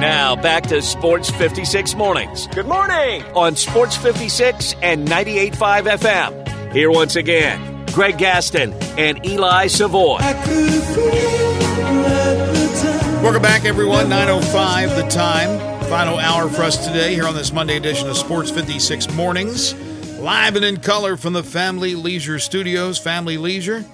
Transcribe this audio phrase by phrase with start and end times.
[0.00, 2.48] Now back to Sports 56 Mornings.
[2.48, 6.72] Good morning on Sports 56 and 98.5 FM.
[6.72, 10.18] Here once again, Greg Gaston and Eli Savoy.
[13.22, 14.06] Welcome back, everyone.
[14.06, 15.58] 9.05 the time.
[15.84, 19.74] Final hour for us today here on this Monday edition of Sports 56 Mornings.
[20.18, 22.98] Live and in color from the Family Leisure Studios.
[22.98, 23.84] Family Leisure.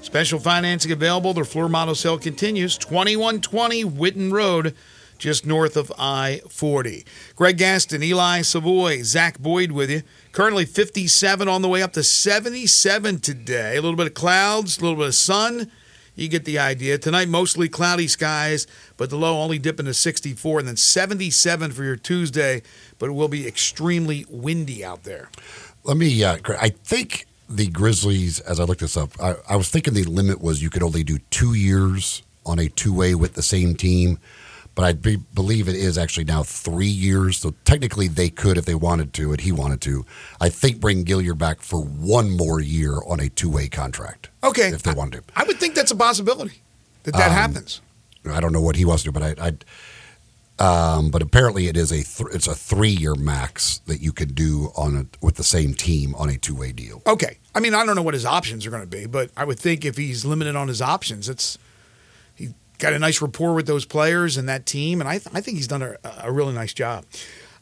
[0.00, 1.34] Special financing available.
[1.34, 2.78] Their floor model sale continues.
[2.78, 4.74] 2120 Whitten Road,
[5.18, 7.04] just north of I 40.
[7.34, 10.02] Greg Gaston, Eli Savoy, Zach Boyd with you.
[10.32, 13.76] Currently 57 on the way up to 77 today.
[13.76, 15.70] A little bit of clouds, a little bit of sun.
[16.14, 16.96] You get the idea.
[16.96, 21.84] Tonight, mostly cloudy skies, but the low only dipping to 64, and then 77 for
[21.84, 22.62] your Tuesday,
[22.98, 25.28] but it will be extremely windy out there.
[25.84, 29.68] Let me, uh, I think the Grizzlies, as I looked this up, I, I was
[29.68, 33.34] thinking the limit was you could only do two years on a two way with
[33.34, 34.18] the same team
[34.76, 37.38] but I be, believe it is actually now three years.
[37.38, 40.04] So technically, they could, if they wanted to, and he wanted to,
[40.38, 44.28] I think bring Gilyard back for one more year on a two way contract.
[44.44, 46.60] Okay, if they wanted to, I would think that's a possibility
[47.04, 47.80] that that um, happens.
[48.30, 49.52] I don't know what he wants to do, but I.
[50.58, 54.34] Um, but apparently, it is a th- it's a three year max that you could
[54.34, 57.02] do on a, with the same team on a two way deal.
[57.06, 59.44] Okay, I mean I don't know what his options are going to be, but I
[59.44, 61.58] would think if he's limited on his options, it's
[62.78, 65.56] got a nice rapport with those players and that team, and I, th- I think
[65.56, 67.04] he's done a, a really nice job.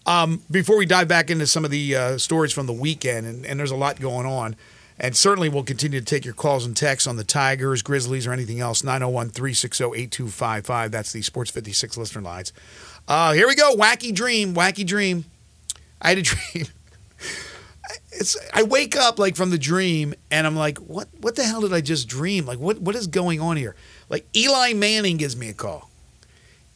[0.06, 3.46] Um, before we dive back into some of the uh, stories from the weekend, and,
[3.46, 4.54] and, there's a lot going on,
[4.98, 8.32] and certainly we'll continue to take your calls and texts on the Tigers, Grizzlies, or
[8.32, 8.84] anything else.
[8.84, 10.90] 901 360 8255.
[10.90, 12.52] That's the Sports 56 listener lines.
[13.08, 13.74] Uh, here we go.
[13.76, 14.54] Wacky dream.
[14.54, 15.24] Wacky dream.
[16.02, 16.66] I had a dream.
[18.12, 21.62] It's, I wake up like from the dream and I'm like, what what the hell
[21.62, 22.46] did I just dream?
[22.46, 23.74] Like what what is going on here?
[24.08, 25.90] Like Eli Manning gives me a call.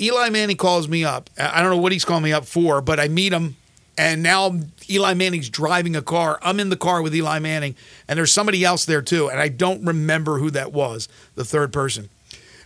[0.00, 1.28] Eli Manning calls me up.
[1.38, 3.56] I don't know what he's calling me up for, but I meet him,
[3.96, 6.38] and now Eli Manning's driving a car.
[6.40, 7.74] I'm in the car with Eli Manning,
[8.06, 11.72] and there's somebody else there too, and I don't remember who that was, the third
[11.72, 12.08] person.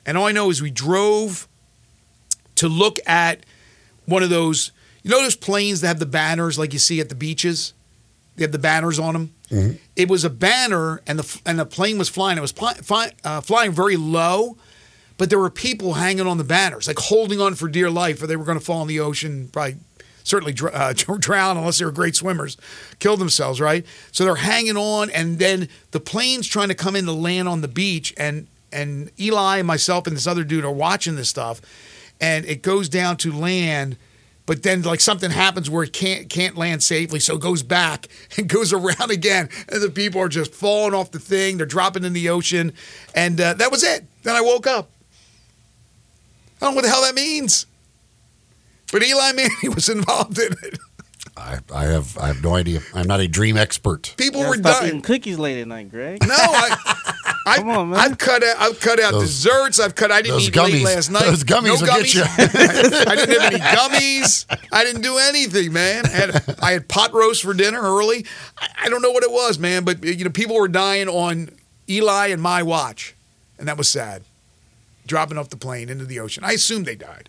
[0.04, 1.48] And all I know is we drove
[2.56, 3.46] to look at
[4.04, 4.72] one of those,
[5.02, 7.72] you know, those planes that have the banners like you see at the beaches.
[8.36, 9.34] They have the banners on them.
[9.52, 9.76] Mm-hmm.
[9.96, 12.38] It was a banner, and the and the plane was flying.
[12.38, 14.56] It was fly, uh, flying very low,
[15.18, 18.26] but there were people hanging on the banners, like holding on for dear life, or
[18.26, 19.76] they were going to fall in the ocean, probably
[20.24, 22.56] certainly uh, drown unless they were great swimmers,
[22.98, 23.84] kill themselves, right?
[24.10, 27.60] So they're hanging on, and then the plane's trying to come in to land on
[27.60, 31.60] the beach, and and Eli and myself and this other dude are watching this stuff,
[32.22, 33.98] and it goes down to land
[34.46, 38.08] but then like something happens where it can't can't land safely, so it goes back
[38.36, 41.56] and goes around again, and the people are just falling off the thing.
[41.56, 42.72] They're dropping in the ocean,
[43.14, 44.04] and uh, that was it.
[44.22, 44.90] Then I woke up.
[46.60, 47.66] I don't know what the hell that means,
[48.92, 50.78] but Eli Manning was involved in it.
[51.36, 52.80] I, I have I have no idea.
[52.94, 54.14] I'm not a dream expert.
[54.16, 55.00] People were dying.
[55.00, 56.18] cookies late at night, Greg.
[56.26, 56.76] No, I,
[57.46, 57.98] I, Come on, man.
[57.98, 58.56] I've cut out.
[58.58, 59.80] I've cut out those, desserts.
[59.80, 60.12] I've cut.
[60.12, 61.24] I didn't eat gummies, late last night.
[61.24, 62.14] Those gummies no will gummies.
[62.14, 62.22] get you.
[63.10, 64.46] I didn't have any gummies.
[64.72, 66.06] I didn't do anything, man.
[66.06, 68.26] I had, I had pot roast for dinner early.
[68.58, 71.50] I, I don't know what it was, man, but you know, people were dying on
[71.88, 73.14] Eli and my watch,
[73.58, 74.22] and that was sad.
[75.06, 76.44] Dropping off the plane into the ocean.
[76.44, 77.28] I assumed they died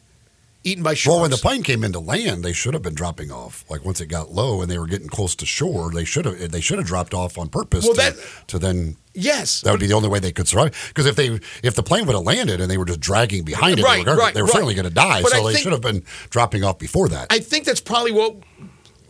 [0.63, 1.13] eaten by sharks.
[1.13, 3.65] Well, when the plane came into land, they should have been dropping off.
[3.69, 6.51] Like once it got low and they were getting close to shore, they should have
[6.51, 7.83] they should have dropped off on purpose.
[7.85, 10.73] Well, to, that to then yes, that would be the only way they could survive.
[10.89, 13.79] Because if they if the plane would have landed and they were just dragging behind
[13.79, 14.53] it, right, they were, right, they were right.
[14.53, 15.21] certainly going to die.
[15.21, 17.27] But so I they should have been dropping off before that.
[17.29, 18.37] I think that's probably what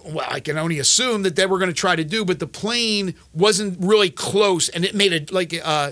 [0.06, 2.48] well, I can only assume that they were going to try to do, but the
[2.48, 5.92] plane wasn't really close, and it made it like uh,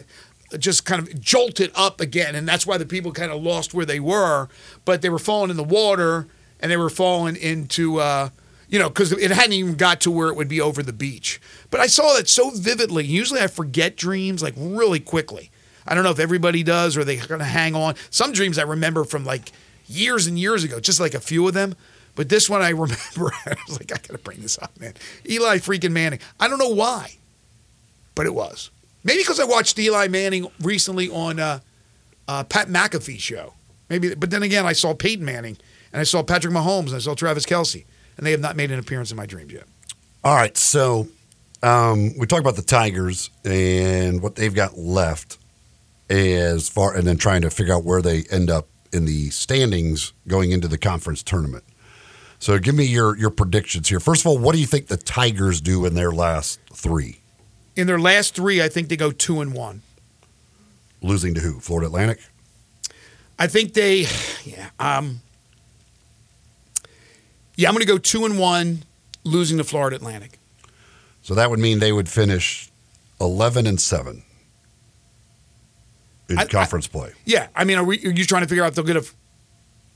[0.60, 3.86] just kind of jolted up again, and that's why the people kind of lost where
[3.86, 4.50] they were.
[4.86, 6.28] But they were falling in the water,
[6.60, 8.30] and they were falling into, uh,
[8.68, 11.42] you know, because it hadn't even got to where it would be over the beach.
[11.70, 13.06] But I saw that so vividly.
[13.06, 15.52] Usually, I forget dreams like really quickly.
[15.86, 17.96] I don't know if everybody does or they're going to hang on.
[18.10, 19.52] Some dreams I remember from like
[19.88, 21.76] years and years ago, just like a few of them.
[22.16, 23.32] But this one I remember.
[23.46, 24.94] I was like, I got to bring this up, man.
[25.28, 26.20] Eli freaking Manning.
[26.40, 27.16] I don't know why,
[28.16, 28.70] but it was.
[29.04, 31.60] Maybe because I watched Eli Manning recently on uh,
[32.28, 33.54] uh, Pat McAfee show.
[33.90, 35.58] Maybe, but then again, I saw Peyton Manning
[35.92, 37.86] and I saw Patrick Mahomes and I saw Travis Kelce,
[38.18, 39.66] and they have not made an appearance in my dreams yet.
[40.24, 41.08] All right, so
[41.64, 45.38] um, we talk about the Tigers and what they've got left
[46.10, 50.14] as far, and then trying to figure out where they end up in the standings
[50.28, 51.64] going into the conference tournament.
[52.40, 54.00] So, give me your your predictions here.
[54.00, 57.21] First of all, what do you think the Tigers do in their last three?
[57.76, 59.82] In their last three, I think they go two and one.
[61.02, 61.60] Losing to who?
[61.60, 62.20] Florida Atlantic.
[63.40, 64.06] I think they,
[64.44, 64.70] yeah.
[64.80, 65.22] Um,
[67.56, 68.84] Yeah, I'm going to go two and one,
[69.24, 70.38] losing to Florida Atlantic.
[71.24, 72.70] So that would mean they would finish
[73.20, 74.24] 11 and 7
[76.30, 77.12] in I- conference play.
[77.26, 79.06] Yeah, I mean, are, we, are you trying to figure out if they'll get a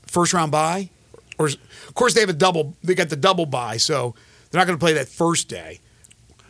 [0.06, 0.90] first round bye?
[1.38, 2.74] Or of course they have a double.
[2.82, 4.14] They got the double bye, so
[4.50, 5.80] they're not going to play that first day,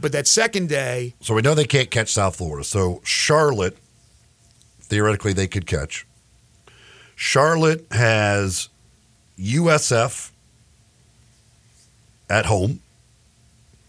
[0.01, 2.65] but that second day, So we know they can't catch South Florida.
[2.65, 3.77] So Charlotte,
[4.81, 6.07] theoretically, they could catch.
[7.15, 8.69] Charlotte has
[9.39, 10.31] USF
[12.29, 12.81] at home,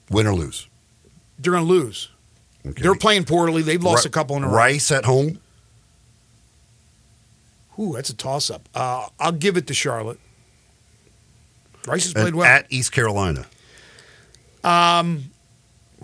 [0.09, 0.67] win or lose.
[1.39, 2.09] they're going to lose.
[2.65, 2.81] Okay.
[2.81, 3.61] They're playing poorly.
[3.61, 4.53] They've lost Ri- a couple in a row.
[4.53, 5.39] Rice at home.
[7.79, 8.67] Ooh, that's a toss up.
[8.73, 10.19] Uh, I'll give it to Charlotte.
[11.85, 12.45] Rice has and played well.
[12.45, 13.45] at East Carolina.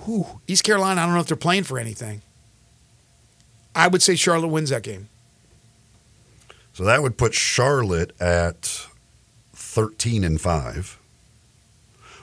[0.08, 2.22] Ooh, East Carolina, I don't know if they're playing for anything.
[3.76, 5.10] I would say Charlotte wins that game.
[6.74, 8.88] So that would put Charlotte at
[9.54, 11.00] 13 and 5.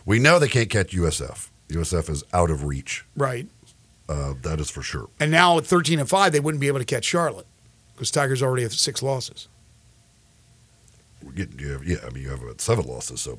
[0.04, 1.48] We know they can't catch USF.
[1.68, 3.04] USF is out of reach.
[3.16, 3.46] Right.
[4.08, 5.08] Uh, that is for sure.
[5.20, 7.46] And now at 13 and 5, they wouldn't be able to catch Charlotte
[7.94, 9.46] because Tigers already have six losses.
[11.22, 13.20] We're getting- you have- yeah, I mean, you have about seven losses.
[13.20, 13.38] So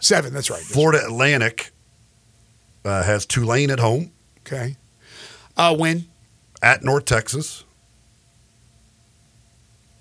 [0.00, 0.62] Seven, that's right.
[0.62, 1.72] Florida Atlantic
[2.84, 4.10] uh, has Tulane at home,
[4.46, 4.76] Okay.
[5.56, 6.06] Uh, win.
[6.62, 7.64] at North Texas.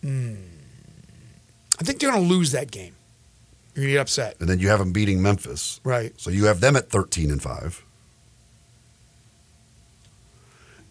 [0.04, 2.94] I think they're going to lose that game.
[3.76, 4.38] You're going to get upset.
[4.40, 5.82] And then you have them beating Memphis.
[5.84, 6.14] Right.
[6.20, 7.84] So you have them at 13 and 5.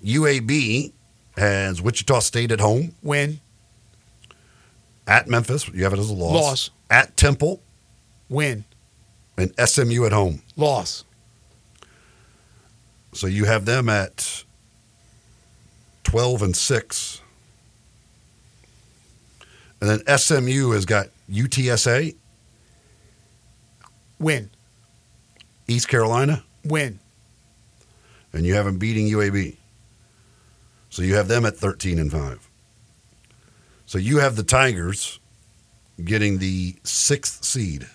[0.04, 0.92] UAB
[1.36, 3.40] has Wichita State at home, Win.
[5.06, 5.66] at Memphis.
[5.68, 6.34] You have it as a loss.
[6.34, 6.70] Loss.
[6.90, 7.60] At Temple
[8.28, 8.64] Win.
[9.38, 10.42] and SMU at home.
[10.56, 11.04] Loss.
[13.16, 14.44] So you have them at
[16.04, 17.20] 12 and 6.
[19.80, 22.14] And then SMU has got UTSA,
[24.18, 24.50] Win.
[25.66, 26.98] East Carolina, Win.
[28.34, 29.56] and you have them beating UAB.
[30.90, 32.50] So you have them at 13 and 5.
[33.86, 35.20] So you have the Tigers
[36.04, 37.88] getting the sixth seed.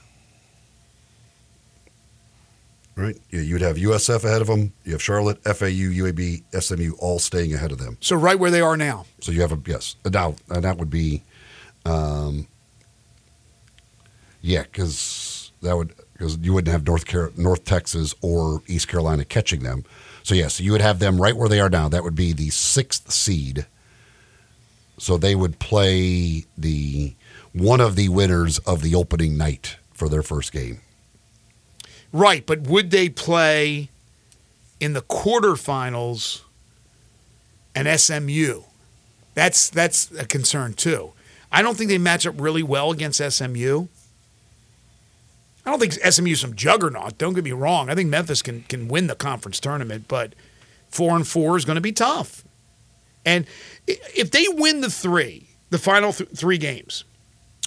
[2.96, 3.18] Right?
[3.32, 4.74] Yeah, you'd have USF ahead of them.
[4.84, 7.98] You have Charlotte, FAU, UAB, SMU all staying ahead of them.
[8.02, 9.06] So right where they are now.
[9.22, 9.96] So you have a yes.
[10.06, 11.24] Now and that would be,
[11.86, 12.48] um,
[14.42, 19.26] yeah, because that would because you wouldn't have North Car- North Texas or East Carolina
[19.26, 19.84] catching them.
[20.24, 21.90] So yes, you would have them right where they are now.
[21.90, 23.66] That would be the sixth seed.
[24.98, 27.16] So they would play the
[27.54, 30.82] one of the winners of the opening night for their first game.
[32.14, 33.90] Right, but would they play
[34.80, 36.42] in the quarterfinals
[37.74, 38.64] and SMU?
[39.34, 41.14] That's that's a concern too.
[41.52, 43.88] I don't think they match up really well against SMU.
[45.66, 47.18] I don't think SMU is some juggernaut.
[47.18, 47.90] Don't get me wrong.
[47.90, 50.34] I think Memphis can can win the conference tournament, but
[50.90, 52.44] four and four is going to be tough.
[53.26, 53.46] And
[53.88, 57.04] if they win the three, the final th- three games,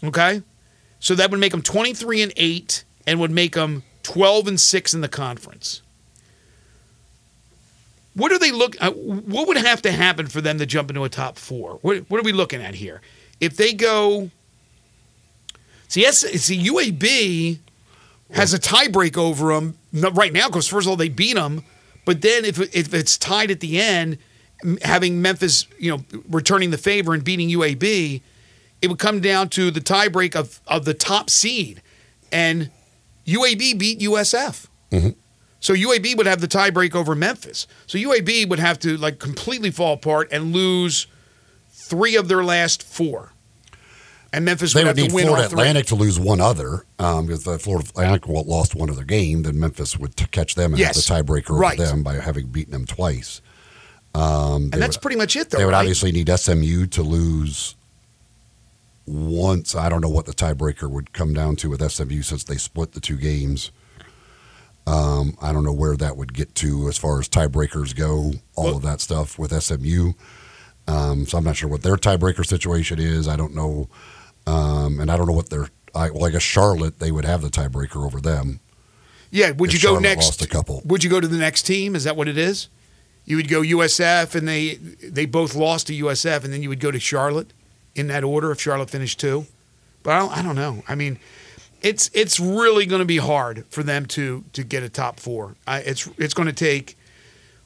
[0.03, 0.43] okay,
[0.99, 4.61] so that would make them twenty three and eight, and would make them twelve and
[4.61, 5.83] six in the conference.
[8.15, 8.77] What are they look?
[8.81, 11.79] Uh, what would have to happen for them to jump into a top four?
[11.83, 13.01] What What are we looking at here?
[13.41, 14.31] If they go,
[15.89, 17.59] see, S, see, UAB
[18.33, 21.65] has a tiebreak over them right now because first of all they beat them,
[22.05, 24.19] but then if if it's tied at the end,
[24.83, 28.23] having Memphis, you know, returning the favor and beating UAB,
[28.81, 31.83] it would come down to the tiebreak of of the top seed,
[32.31, 32.71] and
[33.27, 34.67] UAB beat USF.
[35.61, 37.67] So UAB would have the tiebreak over Memphis.
[37.87, 41.07] So UAB would have to like completely fall apart and lose
[41.71, 43.33] three of their last four,
[44.33, 45.47] and Memphis They would would have need to win Florida.
[45.49, 49.43] Atlantic to lose one other, um, because the Florida Atlantic lost one of their game.
[49.43, 51.09] Then Memphis would t- catch them and Yes.
[51.09, 53.41] have the tiebreaker over them by having beaten them twice.
[54.15, 55.59] Um, and that's pretty much it, though.
[55.59, 55.81] they would right?
[55.81, 57.75] obviously need SMU to lose
[59.07, 59.75] once.
[59.75, 62.93] I don't know what the tiebreaker would come down to with SMU since they split
[62.93, 63.71] the two games.
[64.87, 68.65] Um, I don't know where that would get to as far as tiebreakers go, all
[68.67, 70.13] Well- of that stuff with SMU.
[70.87, 73.27] Um, so I'm not sure what their tiebreaker situation is.
[73.27, 73.89] I don't know,
[74.47, 75.69] um, and I don't know what their.
[75.95, 78.61] I, well, I guess Charlotte they would have the tiebreaker over them.
[79.31, 80.25] Yeah, would you go Charlotte next?
[80.27, 80.83] lost a couple.
[80.85, 81.97] Would you go to the next team?
[81.97, 82.69] Is that what it is?
[83.25, 86.81] You would go USF, and they they both lost to USF, and then you would
[86.81, 87.55] go to Charlotte
[87.95, 89.47] in that order if Charlotte finished two.
[90.03, 90.83] But I don't, I don't know.
[90.89, 91.19] I mean,
[91.83, 95.55] it's it's really going to be hard for them to to get a top four.
[95.67, 96.97] I, it's it's going to take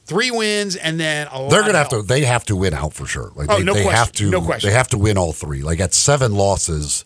[0.05, 1.51] three wins and then a lot.
[1.51, 2.03] They're going to of have to.
[2.03, 3.33] They have to win out for sure.
[3.35, 4.27] Like Oh, they, no they have question.
[4.27, 4.31] to.
[4.31, 4.71] No question.
[4.71, 5.63] They have to win all three.
[5.63, 7.05] Like at seven losses,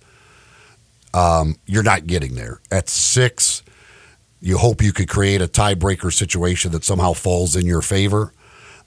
[1.15, 2.61] um, you're not getting there.
[2.71, 3.63] At six,
[4.41, 8.33] you hope you could create a tiebreaker situation that somehow falls in your favor.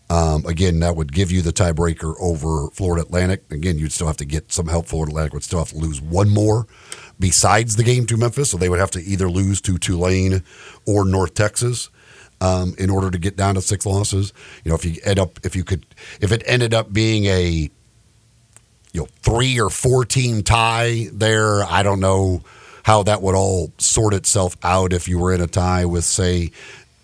[0.10, 3.52] Um, again, that would give you the tiebreaker over Florida Atlantic.
[3.52, 4.86] Again, you'd still have to get some help.
[4.86, 6.68] Florida Atlantic would still have to lose one more
[7.20, 8.52] besides the game to Memphis.
[8.52, 10.44] So they would have to either lose to Tulane
[10.86, 11.90] or North Texas
[12.40, 14.32] um, in order to get down to six losses.
[14.64, 15.86] You know, if you end up, if you could,
[16.22, 17.72] if it ended up being a,
[18.94, 22.44] you know, three or four team tie there, I don't know
[22.84, 26.52] how that would all sort itself out if you were in a tie with, say,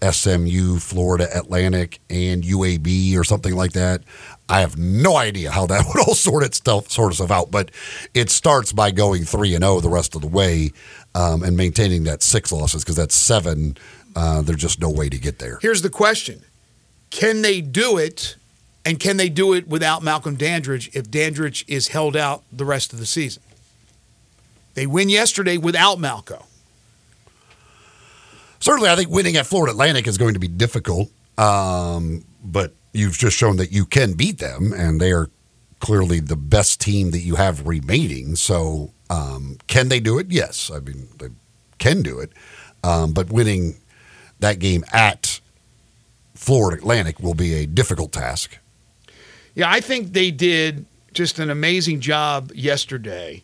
[0.01, 4.01] SMU, Florida Atlantic, and UAB or something like that.
[4.49, 7.71] I have no idea how that would all sort itself sort itself out, but
[8.13, 10.71] it starts by going three and zero the rest of the way
[11.15, 13.77] um, and maintaining that six losses because that's seven.
[14.15, 15.59] Uh, there's just no way to get there.
[15.61, 16.43] Here's the question:
[17.09, 18.35] Can they do it?
[18.83, 22.93] And can they do it without Malcolm Dandridge if Dandridge is held out the rest
[22.93, 23.43] of the season?
[24.73, 26.45] They win yesterday without Malco.
[28.61, 33.17] Certainly, I think winning at Florida Atlantic is going to be difficult, um, but you've
[33.17, 35.29] just shown that you can beat them, and they are
[35.79, 38.35] clearly the best team that you have remaining.
[38.35, 40.27] So, um, can they do it?
[40.29, 40.69] Yes.
[40.73, 41.29] I mean, they
[41.79, 42.31] can do it.
[42.83, 43.77] Um, but winning
[44.39, 45.41] that game at
[46.35, 48.57] Florida Atlantic will be a difficult task.
[49.55, 53.43] Yeah, I think they did just an amazing job yesterday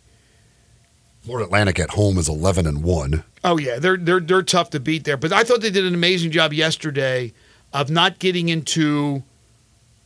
[1.28, 3.22] Florida Atlantic at home is eleven and one.
[3.44, 5.18] Oh yeah, they're they're they're tough to beat there.
[5.18, 7.34] But I thought they did an amazing job yesterday
[7.70, 9.24] of not getting into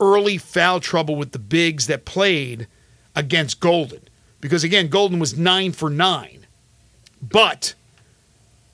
[0.00, 2.66] early foul trouble with the bigs that played
[3.14, 4.00] against Goldin.
[4.40, 6.44] Because again, Goldin was nine for nine.
[7.22, 7.74] But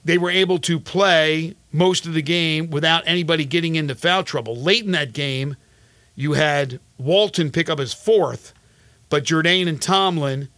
[0.02, 4.56] they were able to play most of the game without anybody getting into foul trouble.
[4.56, 5.54] Late in that game,
[6.16, 8.54] you had Walton pick up his fourth,
[9.10, 10.48] but Jourdain and Tomlin,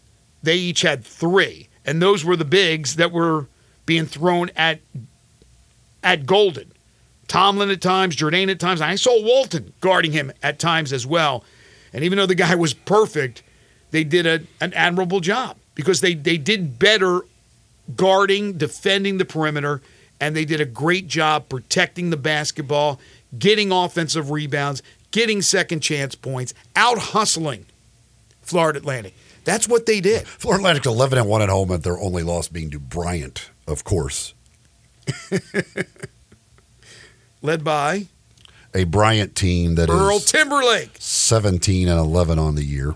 [0.41, 3.49] they each had three and those were the bigs that were
[3.85, 4.79] being thrown at
[6.05, 6.69] at Goldin.
[7.27, 8.81] Tomlin at times, Jourdain at times.
[8.81, 11.43] I saw Walton guarding him at times as well.
[11.93, 13.43] And even though the guy was perfect,
[13.91, 17.23] they did a, an admirable job because they, they did better
[17.97, 19.83] guarding, defending the perimeter,
[20.21, 23.01] and they did a great job protecting the basketball,
[23.37, 24.81] getting offensive rebounds,
[25.11, 27.67] getting second chance points, out hustling
[28.43, 29.15] Florida Atlantic.
[29.45, 30.27] That's what they did.
[30.27, 33.85] Florida Atlantic's 11 and 1 at home, and their only loss being to Bryant, of
[33.85, 34.35] course.
[37.43, 38.07] Led by
[38.75, 40.91] a Bryant team that Earl is Timberlake.
[40.99, 42.95] 17 and 11 on the year.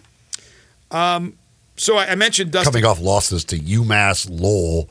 [0.90, 1.38] Um,
[1.76, 2.72] so I, mentioned Dustin.
[2.72, 4.88] Coming off losses to UMass, Lowell,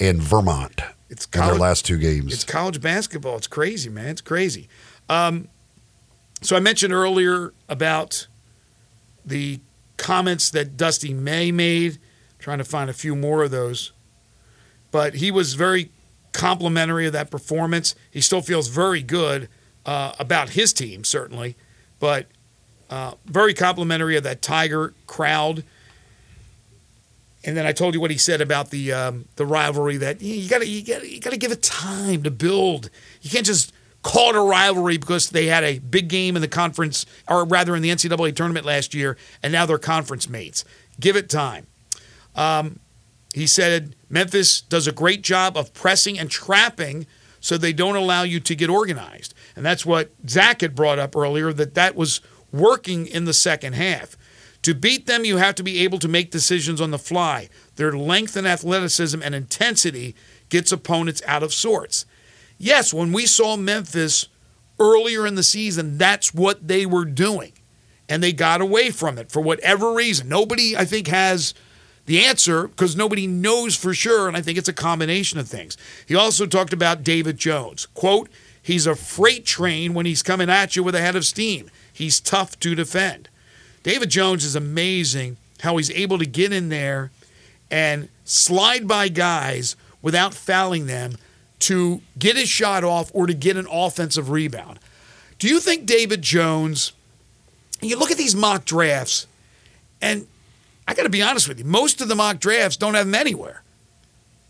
[0.00, 2.32] and Vermont it's college, in their last two games.
[2.32, 3.36] It's college basketball.
[3.36, 4.08] It's crazy, man.
[4.08, 4.68] It's crazy.
[5.08, 5.48] Um,
[6.42, 8.26] so I mentioned earlier about
[9.24, 9.60] the
[9.96, 11.98] comments that Dusty May made.
[12.38, 13.92] trying to find a few more of those.
[14.90, 15.90] But he was very
[16.32, 17.94] complimentary of that performance.
[18.10, 19.48] He still feels very good
[19.86, 21.56] uh, about his team, certainly,
[21.98, 22.26] but
[22.90, 25.64] uh, very complimentary of that Tiger crowd.
[27.44, 30.48] And then I told you what he said about the um, the rivalry that you
[30.48, 32.88] got to you got you got to give it time to build.
[33.20, 33.73] You can't just
[34.04, 37.74] call it a rivalry because they had a big game in the conference, or rather
[37.74, 40.64] in the NCAA tournament last year, and now they're conference mates.
[41.00, 41.66] Give it time.
[42.36, 42.78] Um,
[43.32, 47.06] he said Memphis does a great job of pressing and trapping
[47.40, 49.34] so they don't allow you to get organized.
[49.56, 52.20] And that's what Zach had brought up earlier that that was
[52.52, 54.16] working in the second half.
[54.62, 57.48] To beat them, you have to be able to make decisions on the fly.
[57.76, 60.14] Their length and athleticism and intensity
[60.48, 62.06] gets opponents out of sorts.
[62.58, 64.28] Yes, when we saw Memphis
[64.78, 67.52] earlier in the season, that's what they were doing.
[68.08, 70.28] And they got away from it for whatever reason.
[70.28, 71.54] Nobody, I think, has
[72.06, 74.28] the answer because nobody knows for sure.
[74.28, 75.76] And I think it's a combination of things.
[76.06, 77.86] He also talked about David Jones.
[77.86, 78.28] Quote,
[78.62, 81.70] he's a freight train when he's coming at you with a head of steam.
[81.92, 83.28] He's tough to defend.
[83.82, 87.10] David Jones is amazing how he's able to get in there
[87.70, 91.16] and slide by guys without fouling them
[91.64, 94.78] to get his shot off or to get an offensive rebound.
[95.38, 96.92] Do you think David Jones,
[97.80, 99.26] you look at these mock drafts,
[100.00, 100.26] and
[100.86, 103.14] I got to be honest with you, most of the mock drafts don't have him
[103.14, 103.62] anywhere,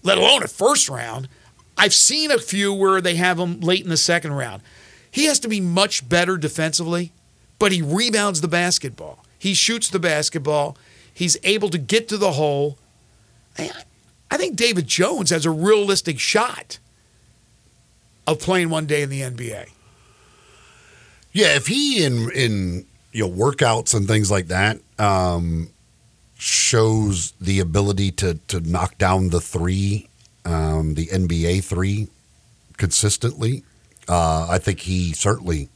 [0.03, 1.29] let alone a first round.
[1.77, 4.63] I've seen a few where they have him late in the second round.
[5.11, 7.13] He has to be much better defensively,
[7.59, 9.25] but he rebounds the basketball.
[9.39, 10.77] He shoots the basketball.
[11.13, 12.79] He's able to get to the hole.
[13.57, 16.79] I think David Jones has a realistic shot
[18.27, 19.71] of playing one day in the NBA.
[21.33, 25.71] Yeah, if he in in you know workouts and things like that um,
[26.37, 30.09] shows the ability to to knock down the three,
[30.45, 32.09] um, the NBA three,
[32.77, 33.65] consistently,
[34.09, 35.69] uh, I think he certainly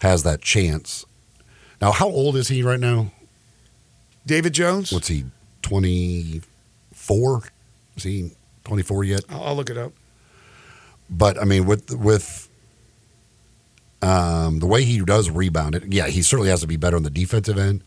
[0.00, 1.06] has that chance.
[1.80, 3.12] Now, how old is he right now?
[4.26, 4.92] David Jones.
[4.92, 5.24] What's he?
[5.62, 6.42] Twenty
[6.92, 7.44] four?
[7.96, 8.32] Is he
[8.64, 9.24] twenty four yet?
[9.28, 9.92] I'll, I'll look it up.
[11.10, 12.48] But I mean, with with
[14.02, 17.02] um, the way he does rebound it, yeah, he certainly has to be better on
[17.02, 17.82] the defensive end.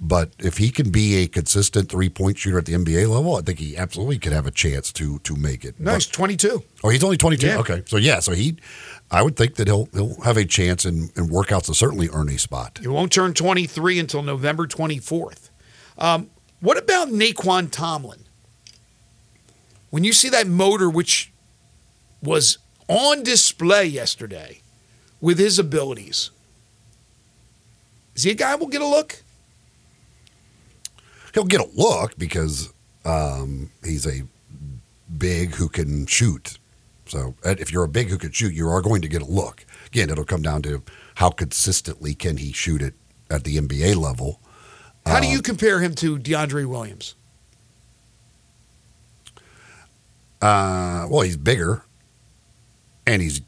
[0.00, 3.42] But if he can be a consistent three point shooter at the NBA level, I
[3.42, 5.78] think he absolutely could have a chance to to make it.
[5.78, 6.62] No, But- he's 22.
[6.82, 7.46] Oh, he's only 22.
[7.46, 7.58] Yeah.
[7.58, 8.56] Okay, so yeah, so he,
[9.10, 12.28] I would think that he'll he'll have a chance in, in workouts to certainly earn
[12.28, 12.80] a spot.
[12.82, 15.48] He won't turn 23 until November 24th.
[15.96, 16.28] Um,
[16.60, 18.24] what about Nae'Qwan Tomlin?
[19.90, 21.32] When you see that motor, which
[22.20, 24.60] was on display yesterday
[25.20, 26.30] with his abilities,
[28.14, 29.22] is he a guy we'll get a look?
[31.32, 32.72] He'll get a look because
[33.04, 34.22] um, he's a
[35.18, 36.58] big who can shoot.
[37.06, 39.64] So if you're a big who can shoot, you are going to get a look.
[39.86, 40.82] Again, it'll come down to
[41.16, 42.94] how consistently can he shoot it
[43.30, 44.40] at the NBA level.
[45.06, 47.14] How do you compare him to DeAndre Williams?
[50.40, 51.84] Uh, well, he's bigger,
[53.06, 53.40] and he's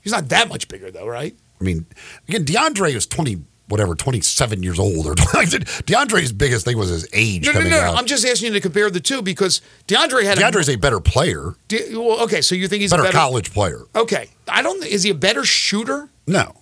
[0.00, 1.34] He's not that much bigger, though, right?
[1.58, 1.86] I mean,
[2.28, 5.06] again, DeAndre is 20, whatever, 27 years old.
[5.06, 7.80] Or DeAndre's biggest thing was his age No, no, no.
[7.80, 7.96] out.
[7.96, 11.54] I'm just asking you to compare the two because DeAndre had DeAndre's a better player.
[11.68, 13.80] De, well, okay, so you think he's better, a better college player.
[13.96, 14.84] Okay, I don't.
[14.84, 16.10] Is he a better shooter?
[16.26, 16.52] No.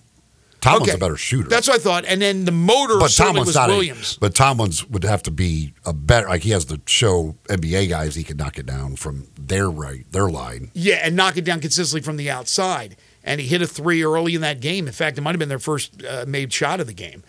[0.63, 1.49] Tomlin's okay, a better shooter.
[1.49, 2.05] That's what I thought.
[2.05, 4.15] And then the motor but Tomlin's was not Williams.
[4.15, 7.89] A, but Tomlin's would have to be a better like he has to show NBA
[7.89, 10.71] guys he can knock it down from their right their line.
[10.73, 12.95] yeah, and knock it down consistently from the outside.
[13.25, 14.87] And he hit a three early in that game.
[14.87, 17.23] In fact, it might have been their first uh, made shot of the game.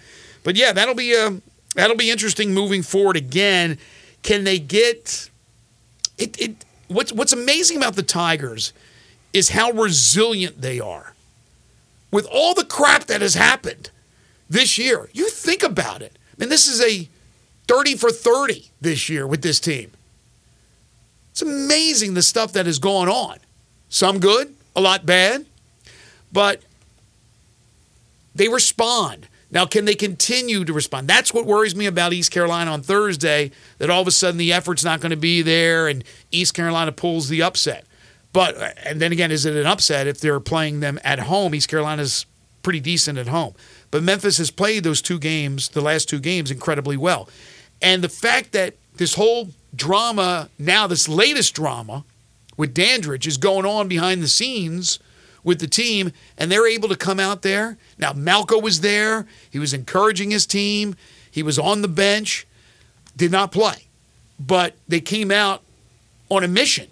[0.44, 1.32] But yeah, that'll be uh,
[1.74, 3.16] that'll be interesting moving forward.
[3.16, 3.78] Again,
[4.22, 5.28] can they get
[6.18, 6.40] it?
[6.40, 8.72] It what's what's amazing about the Tigers
[9.32, 11.13] is how resilient they are.
[12.14, 13.90] With all the crap that has happened
[14.48, 16.16] this year, you think about it.
[16.16, 17.08] I mean, this is a
[17.66, 19.90] 30 for 30 this year with this team.
[21.32, 23.38] It's amazing the stuff that has gone on.
[23.88, 25.46] Some good, a lot bad,
[26.32, 26.62] but
[28.32, 29.26] they respond.
[29.50, 31.08] Now, can they continue to respond?
[31.08, 34.52] That's what worries me about East Carolina on Thursday, that all of a sudden the
[34.52, 37.84] effort's not going to be there and East Carolina pulls the upset.
[38.34, 41.54] But, and then again, is it an upset if they're playing them at home?
[41.54, 42.26] East Carolina's
[42.64, 43.54] pretty decent at home.
[43.92, 47.28] But Memphis has played those two games, the last two games, incredibly well.
[47.80, 52.04] And the fact that this whole drama, now this latest drama
[52.56, 54.98] with Dandridge, is going on behind the scenes
[55.44, 57.78] with the team, and they're able to come out there.
[57.98, 59.26] Now, Malco was there.
[59.48, 60.96] He was encouraging his team.
[61.30, 62.48] He was on the bench,
[63.16, 63.84] did not play.
[64.40, 65.62] But they came out
[66.30, 66.88] on a mission.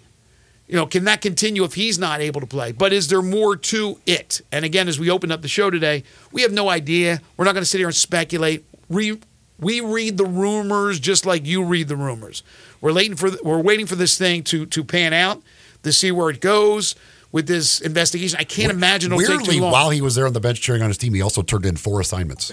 [0.73, 2.71] You know, can that continue if he's not able to play?
[2.71, 4.41] But is there more to it?
[4.51, 7.21] And again, as we open up the show today, we have no idea.
[7.37, 8.65] We're not going to sit here and speculate.
[8.89, 9.19] We,
[9.59, 12.41] we read the rumors just like you read the rumors.
[12.81, 15.43] We're waiting for we're waiting for this thing to to pan out
[15.83, 16.95] to see where it goes
[17.31, 18.39] with this investigation.
[18.39, 19.71] I can't imagine it'll take Weirdly, too long.
[19.71, 21.75] while he was there on the bench cheering on his team, he also turned in
[21.75, 22.51] four assignments.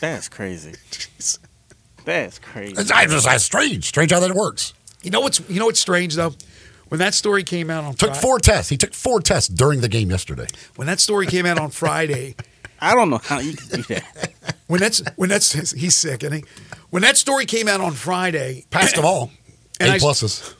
[0.00, 0.74] That's crazy.
[2.04, 2.74] That's crazy.
[2.78, 3.84] It's, I just, that's strange.
[3.84, 4.72] Strange how that works.
[5.02, 6.34] You know what's you know what's strange though?
[6.88, 8.68] When that story came out on Took Fri- four tests.
[8.68, 10.46] He took four tests during the game yesterday.
[10.76, 12.34] when that story came out on Friday,
[12.80, 14.32] I don't know how you can do that.
[14.66, 16.44] when that's when that's he's sick, and he
[16.90, 19.30] when that story came out on Friday, Passed them all.
[19.78, 20.54] And A I- pluses.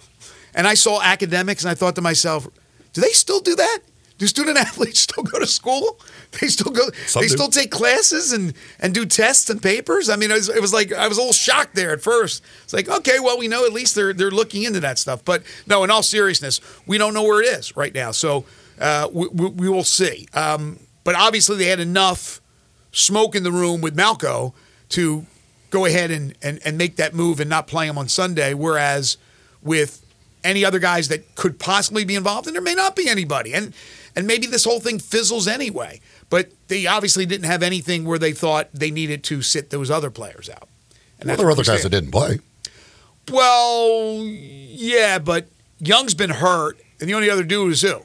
[0.55, 2.47] and I saw academics, and I thought to myself,
[2.93, 3.79] do they still do that?
[4.21, 5.99] Do student athletes still go to school?
[6.39, 6.91] They still go.
[7.07, 7.35] Some they do.
[7.35, 10.11] still take classes and and do tests and papers.
[10.11, 12.43] I mean, it was, it was like I was a little shocked there at first.
[12.63, 15.25] It's like, okay, well, we know at least they're they're looking into that stuff.
[15.25, 18.11] But no, in all seriousness, we don't know where it is right now.
[18.11, 18.45] So
[18.79, 20.29] uh, we, we, we will see.
[20.35, 22.43] Um, but obviously, they had enough
[22.93, 24.53] smoke in the room with Malco
[24.91, 25.25] to
[25.71, 28.53] go ahead and, and, and make that move and not play him on Sunday.
[28.53, 29.17] Whereas
[29.63, 30.05] with
[30.45, 33.55] any other guys that could possibly be involved, and there may not be anybody.
[33.55, 33.73] And
[34.17, 36.01] and maybe this whole thing fizzles anyway.
[36.29, 40.11] But they obviously didn't have anything where they thought they needed to sit those other
[40.11, 40.69] players out.
[41.19, 42.39] And Well, there were other guys that didn't play.
[43.31, 45.47] Well, yeah, but
[45.79, 48.03] Young's been hurt, and the only other dude is who?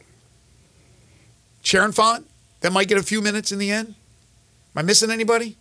[1.63, 2.25] Cherenfant?
[2.61, 3.89] That might get a few minutes in the end.
[3.89, 5.57] Am I missing anybody?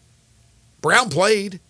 [0.81, 1.61] Brown played.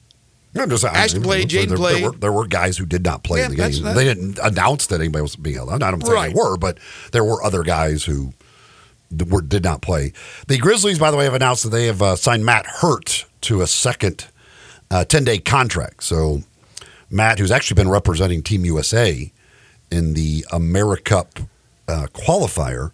[0.57, 2.03] I'm just, Ashton played, Jaden there, played.
[2.03, 3.83] There were, there were guys who did not play Yeah, in the game.
[3.95, 5.83] They didn't announce that anybody was being held out.
[5.83, 6.33] I don't think Right.
[6.33, 6.79] they were, but
[7.11, 8.33] there were other guys who
[9.29, 10.13] were, did not play.
[10.49, 13.61] The Grizzlies, by the way, have announced that they have uh, signed Matt Hurt to
[13.61, 14.27] a second
[14.91, 16.05] 10 day contract.
[16.05, 16.43] So
[17.11, 19.33] Matt, who's actually been representing Team USA
[19.91, 21.47] in the AmeriCup
[21.89, 22.91] uh, qualifier.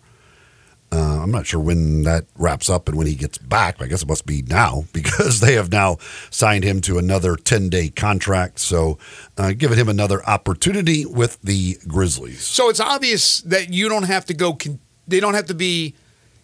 [0.93, 3.81] Uh, I'm not sure when that wraps up and when he gets back.
[3.81, 5.99] I guess it must be now because they have now
[6.31, 8.59] signed him to another 10 day contract.
[8.59, 8.99] So,
[9.39, 12.43] uh, giving him another opportunity with the Grizzlies.
[12.43, 14.59] So it's obvious that you don't have to go.
[15.11, 15.95] They don't have to be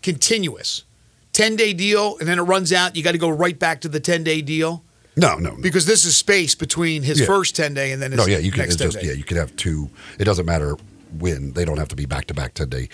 [0.03, 0.85] continuous.
[1.33, 2.97] Ten day deal, and then it runs out.
[2.97, 4.83] You got to go right back to the ten day deal
[5.17, 5.63] No, no, no.
[5.63, 7.27] because this is space between his Yeah.
[7.27, 9.09] first ten day and then his No, yeah, you can next 10 just day.
[9.09, 9.91] yeah, you could have two.
[10.19, 10.77] It doesn't matter
[11.19, 12.89] when they don't have to be back to back ten day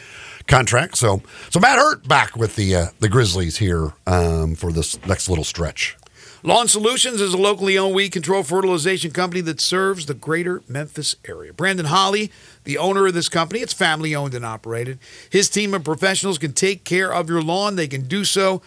[0.48, 0.98] contracts.
[0.98, 5.28] So so Matt Hurt back with the uh, the Grizzlies here um, for this next
[5.28, 5.96] little stretch.
[6.44, 11.14] Lawn Solutions is a locally owned weed control fertilization company that serves the greater Memphis
[11.24, 11.52] area.
[11.52, 12.32] Brandon Holly,
[12.64, 14.98] the owner of this company, it's family owned and operated.
[15.30, 17.76] His team of professionals can take care of your lawn.
[17.76, 18.60] They can do so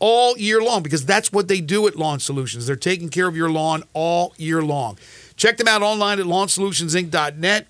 [0.00, 2.66] all year long because that's what they do at Lawn Solutions.
[2.66, 4.98] They're taking care of your lawn all year long.
[5.34, 7.68] Check them out online at lawnsolutionsinc.net.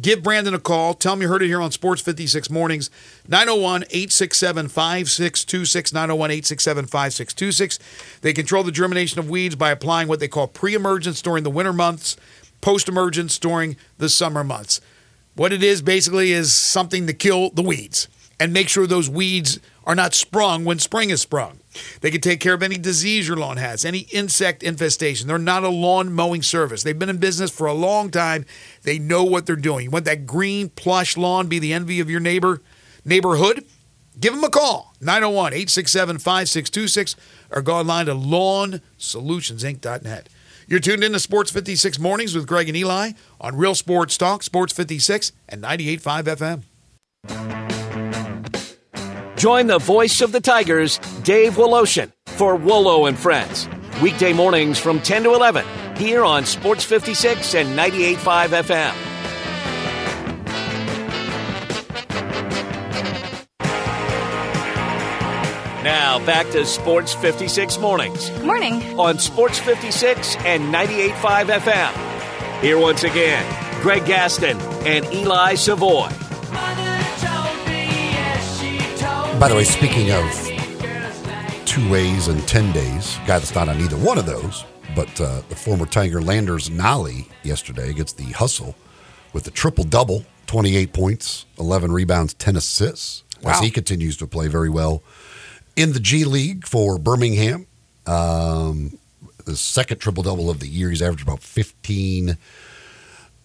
[0.00, 0.94] Give Brandon a call.
[0.94, 2.90] Tell him you heard it here on Sports 56 Mornings.
[3.28, 5.92] 901 867 5626.
[5.92, 8.20] 901 867 5626.
[8.20, 11.50] They control the germination of weeds by applying what they call pre emergence during the
[11.50, 12.16] winter months,
[12.60, 14.80] post emergence during the summer months.
[15.34, 19.58] What it is basically is something to kill the weeds and make sure those weeds
[19.84, 21.60] are not sprung when spring is sprung.
[22.00, 25.28] They can take care of any disease your lawn has, any insect infestation.
[25.28, 26.82] They're not a lawn mowing service.
[26.82, 28.44] They've been in business for a long time.
[28.82, 29.84] They know what they're doing.
[29.84, 32.62] You want that green plush lawn be the envy of your neighbor
[33.04, 33.64] neighborhood?
[34.18, 37.16] Give them a call, 901 867 5626,
[37.50, 40.28] or go online to lawnsolutionsinc.net.
[40.66, 44.42] You're tuned in to Sports 56 Mornings with Greg and Eli on Real Sports Talk,
[44.42, 46.62] Sports 56 and 98.5
[47.28, 47.75] FM.
[49.36, 53.68] Join the voice of the Tigers, Dave Woloshin, for Wolo and Friends.
[54.02, 55.64] Weekday mornings from 10 to 11
[55.96, 58.94] here on Sports 56 and 98.5 FM.
[65.84, 68.82] Now back to Sports 56 mornings morning.
[68.98, 72.60] on Sports 56 and 98.5 FM.
[72.60, 73.44] Here once again,
[73.82, 76.08] Greg Gaston and Eli Savoy.
[79.38, 83.96] By the way, speaking of two ways and 10 days, guy that's not on either
[83.98, 88.74] one of those, but uh, the former Tiger Landers Nolley yesterday gets the hustle
[89.34, 93.24] with the triple double 28 points, 11 rebounds, 10 assists.
[93.42, 93.52] wow.
[93.52, 95.02] As he continues to play very well
[95.76, 97.66] in the G League for Birmingham.
[98.06, 98.98] Um,
[99.44, 100.88] the second triple double of the year.
[100.88, 102.38] He's averaged about 15,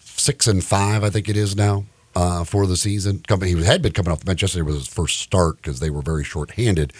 [0.00, 3.20] six and five, I think it is now uh, for the season.
[3.20, 5.90] Company he had been coming off the bench yesterday was his first start because they
[5.90, 6.92] were very short-handed.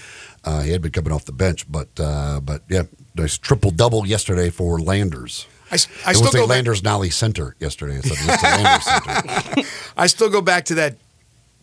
[0.44, 2.82] Uh, he had been coming off the bench, but uh, but yeah,
[3.14, 5.46] nice triple double yesterday for Landers.
[5.70, 7.96] I, I it still was the go back, Landers Nolley Center yesterday.
[7.96, 9.68] Instead of just the Center.
[9.96, 10.96] I still go back to that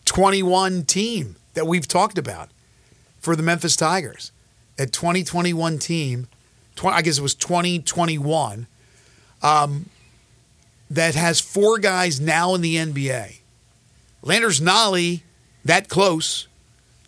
[0.05, 2.49] 21 team that we've talked about
[3.19, 4.31] for the Memphis Tigers.
[4.77, 6.27] That 2021 team,
[6.75, 8.65] 20, I guess it was 2021,
[9.43, 9.89] um,
[10.89, 13.39] that has four guys now in the NBA.
[14.21, 15.21] Landers Nolley,
[15.63, 16.47] that close.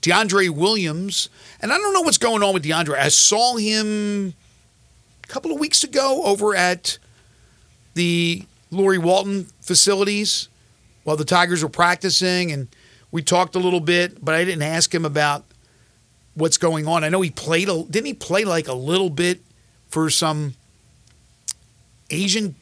[0.02, 1.30] DeAndre Williams,
[1.62, 2.98] and I don't know what's going on with DeAndre.
[2.98, 4.34] I saw him
[5.24, 6.98] a couple of weeks ago over at
[7.94, 10.48] the Laurie Walton facilities
[11.04, 12.67] while the Tigers were practicing, and
[13.12, 15.46] we talked a little bit, but I didn't ask him about
[16.34, 17.04] what's going on.
[17.04, 17.70] I know he played.
[17.70, 19.41] A, didn't he play like a little bit
[19.88, 20.56] for some
[22.10, 22.56] Asian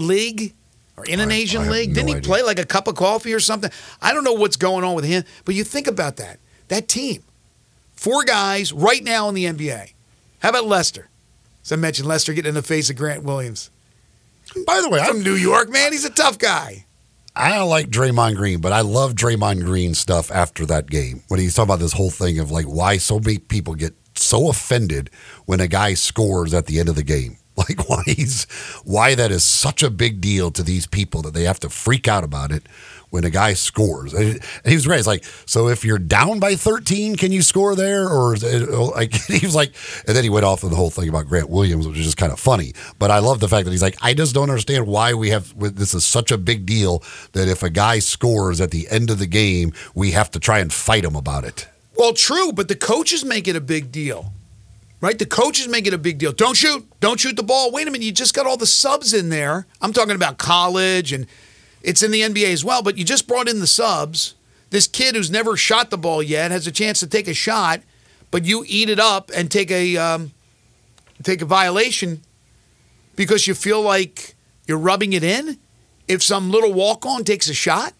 [0.00, 0.54] league
[0.96, 1.88] or in an I- Asian I league?
[1.90, 2.28] no didn't he idea.
[2.28, 3.70] play like a cup of coffee or something?
[4.02, 6.38] I don't know what's going on with him, but you think about that.
[6.68, 7.22] That team,
[7.94, 9.92] four guys right now in the NBA.
[10.40, 11.08] How about Lester?
[11.64, 13.70] As I mentioned, Lester getting in the face of Grant Williams
[14.66, 15.68] By the way, I, from New York.
[15.68, 16.86] Man, he's a tough guy.
[17.36, 21.38] I don't like Draymond Green, but I love Draymond Green stuff after that game when
[21.38, 25.10] he's talking about this whole thing of like why so many people get so offended
[25.46, 27.36] when a guy scores at the end of the game.
[27.68, 28.44] Like why he's
[28.84, 32.08] why that is such a big deal to these people that they have to freak
[32.08, 32.66] out about it
[33.10, 34.14] when a guy scores.
[34.14, 34.98] And he was great.
[34.98, 38.08] It's like, so if you're down by 13, can you score there?
[38.08, 38.36] Or
[38.94, 39.74] like he was like,
[40.06, 42.16] and then he went off on the whole thing about Grant Williams, which is just
[42.16, 42.72] kind of funny.
[42.98, 45.52] But I love the fact that he's like, I just don't understand why we have
[45.58, 49.18] this is such a big deal that if a guy scores at the end of
[49.18, 51.68] the game, we have to try and fight him about it.
[51.96, 54.32] Well, true, but the coaches make it a big deal.
[55.00, 55.18] Right?
[55.18, 56.32] The coaches make it a big deal.
[56.32, 56.86] Don't shoot.
[57.00, 57.72] Don't shoot the ball.
[57.72, 58.04] Wait a minute.
[58.04, 59.66] You just got all the subs in there.
[59.80, 61.26] I'm talking about college and
[61.82, 64.34] it's in the NBA as well, but you just brought in the subs.
[64.68, 67.80] This kid who's never shot the ball yet has a chance to take a shot,
[68.30, 70.32] but you eat it up and take a um,
[71.22, 72.20] take a violation
[73.16, 74.34] because you feel like
[74.66, 75.58] you're rubbing it in.
[76.06, 77.94] if some little walk on takes a shot?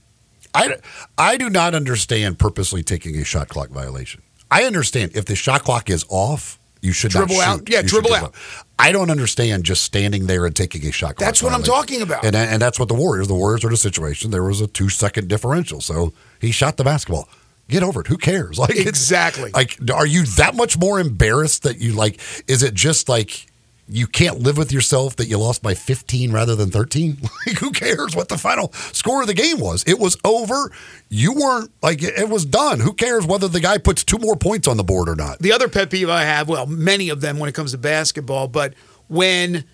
[0.54, 0.76] I,
[1.16, 4.22] I do not understand purposely taking a shot clock violation.
[4.50, 7.68] I understand if the shot clock is off, you should Dribble out.
[7.68, 8.34] Yeah, You dribble out.
[8.78, 11.16] I don't understand just standing there and taking a shot.
[11.18, 12.24] That's what I'm talking about.
[12.24, 13.28] And and that's what the Warriors.
[13.28, 14.30] The Warriors are in a situation.
[14.30, 17.28] There was a two second differential, so he shot the basketball.
[17.68, 18.08] Get over it.
[18.08, 18.58] Who cares?
[18.58, 19.50] Like Exactly.
[19.52, 22.20] Like, are you that much more embarrassed that you like?
[22.48, 23.46] Is it just like
[23.90, 27.18] you can't live with yourself that you lost by 15 rather than 13?
[27.46, 29.82] Like, who cares what the final score of the game was?
[29.86, 30.70] It was over.
[31.08, 32.80] You weren't like it was done.
[32.80, 35.38] Who cares whether the guy puts two more points on the board or not?
[35.38, 38.46] The other pet peeve I have, well, many of them when it comes to basketball,
[38.48, 38.74] but
[39.08, 39.64] when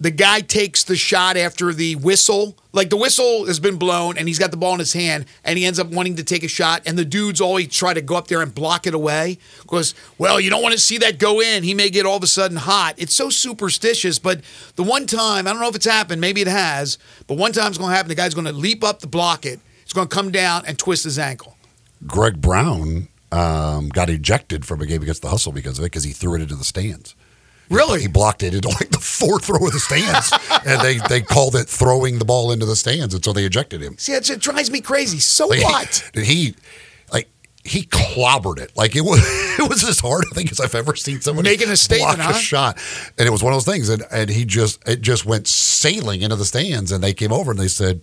[0.00, 4.28] the guy takes the shot after the whistle, like the whistle has been blown and
[4.28, 6.48] he's got the ball in his hand and he ends up wanting to take a
[6.48, 9.94] shot and the dudes always try to go up there and block it away because,
[10.16, 11.64] well, you don't want to see that go in.
[11.64, 12.94] He may get all of a sudden hot.
[12.96, 14.42] It's so superstitious, but
[14.76, 17.68] the one time, I don't know if it's happened, maybe it has, but one time
[17.68, 18.08] it's going to happen.
[18.08, 19.58] The guy's going to leap up to block it.
[19.82, 21.56] it's going to come down and twist his ankle.
[22.06, 26.04] Greg Brown um, got ejected from a game against the Hustle because of it because
[26.04, 27.16] he threw it into the stands.
[27.70, 28.00] Really?
[28.02, 30.32] He blocked it into like the fourth row of the stands,
[30.66, 33.80] and they they called it throwing the ball into the stands, and so they ejected
[33.82, 33.96] him.
[33.98, 35.18] See, it drives me crazy.
[35.18, 36.10] So Like, what?
[36.14, 36.54] He, he
[37.12, 37.28] like
[37.64, 38.76] he clobbered it.
[38.76, 39.20] Like it was
[39.58, 42.32] it was as hard I think as I've ever seen someone Making a statement, block
[42.32, 42.38] huh?
[42.38, 42.78] a shot.
[43.18, 46.22] And it was one of those things, and and he just it just went sailing
[46.22, 48.00] into the stands, and they came over and they said.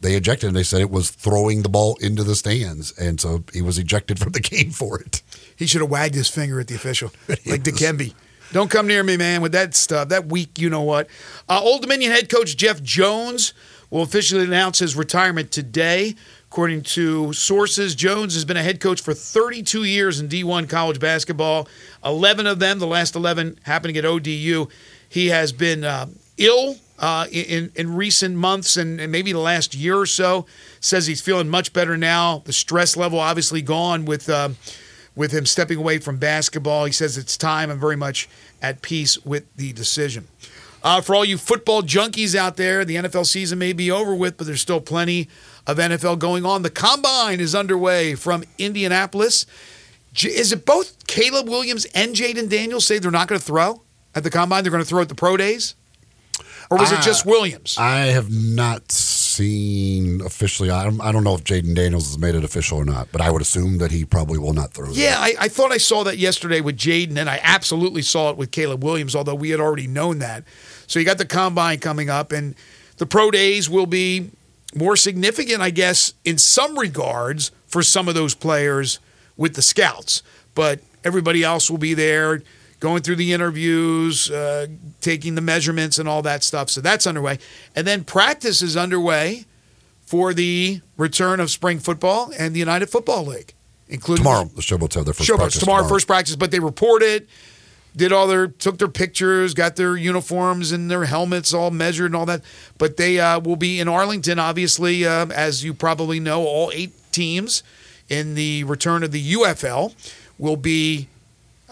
[0.00, 0.54] They ejected him.
[0.54, 4.18] They said it was throwing the ball into the stands, and so he was ejected
[4.18, 5.22] from the game for it.
[5.54, 7.62] He should have wagged his finger at the official, like.
[7.62, 8.12] Dikembe.
[8.52, 10.10] Don't come near me, man, with that stuff.
[10.10, 11.08] That weak, you know what.
[11.48, 13.54] Uh, Old Dominion head coach Jeff Jones
[13.88, 16.14] will officially announce his retirement today.
[16.50, 21.00] According to sources, Jones has been a head coach for 32 years in D1 college
[21.00, 21.66] basketball.
[22.04, 24.66] 11 of them, the last 11 happening at ODU.
[25.08, 29.74] He has been uh, ill uh, in in recent months and, and maybe the last
[29.74, 30.44] year or so.
[30.80, 32.42] Says he's feeling much better now.
[32.44, 34.56] The stress level obviously gone with um,
[35.14, 36.84] with him stepping away from basketball.
[36.84, 37.70] He says it's time.
[37.70, 38.28] I'm very much
[38.62, 40.28] at peace with the decision.
[40.84, 44.36] Uh, for all you football junkies out there, the NFL season may be over with,
[44.36, 45.28] but there's still plenty
[45.66, 46.62] of NFL going on.
[46.62, 49.46] The combine is underway from Indianapolis.
[50.12, 53.82] J- Is it both Caleb Williams and Jayden Daniels say they're not going to throw
[54.14, 54.64] at the combine?
[54.64, 55.76] They're going to throw at the pro days?
[56.68, 57.76] Or was it Uh, just Williams?
[57.78, 58.90] I have not
[59.32, 60.70] seen officially.
[60.70, 63.20] I don't, I don't know if Jayden Daniels has made it official or not, but
[63.20, 64.90] I would assume that he probably will not throw.
[64.90, 68.36] Yeah, I, I thought I saw that yesterday with Jayden, and I absolutely saw it
[68.36, 70.44] with Caleb Williams, although we had already known that.
[70.86, 72.54] So you got the combine coming up, and
[72.98, 74.30] the pro days will be
[74.74, 78.98] more significant, I guess, in some regards for some of those players
[79.36, 80.22] with the scouts.
[80.54, 82.42] But everybody else will be there
[82.82, 84.66] going through the interviews, uh,
[85.00, 86.68] taking the measurements, and all that stuff.
[86.68, 87.38] So that's underway.
[87.76, 89.44] And then practice is underway
[90.04, 93.54] for the return of spring football and the United Football League,
[93.88, 97.28] including tomorrow the Showboats have their first Showboats practice tomorrow, first practice, but they reported,
[97.94, 102.16] did all their, took their pictures, got their uniforms and their helmets all measured and
[102.16, 102.42] all that.
[102.78, 106.92] But they uh, will be in Arlington, obviously, uh, as you probably know, all eight
[107.12, 107.62] teams
[108.08, 109.94] in the return of the UFL
[110.36, 111.06] will be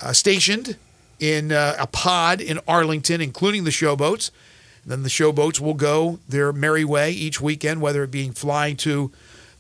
[0.01, 0.77] uh, stationed
[1.21, 4.31] in uh, a pod in Arlington, including the Showboats.
[4.85, 9.13] Then the Showboats will go their merry way each weekend, whether it being flying to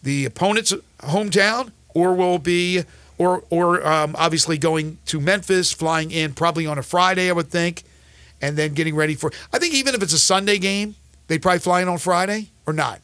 [0.02, 2.82] the opponent's hometown or will be
[3.18, 7.48] or or um, obviously going to Memphis, flying in probably on a Friday, I would
[7.48, 7.84] think,
[8.40, 9.30] and then getting ready for.
[9.52, 10.96] I think even if it's a Sunday game,
[11.28, 13.00] they'd probably fly in on Friday or not.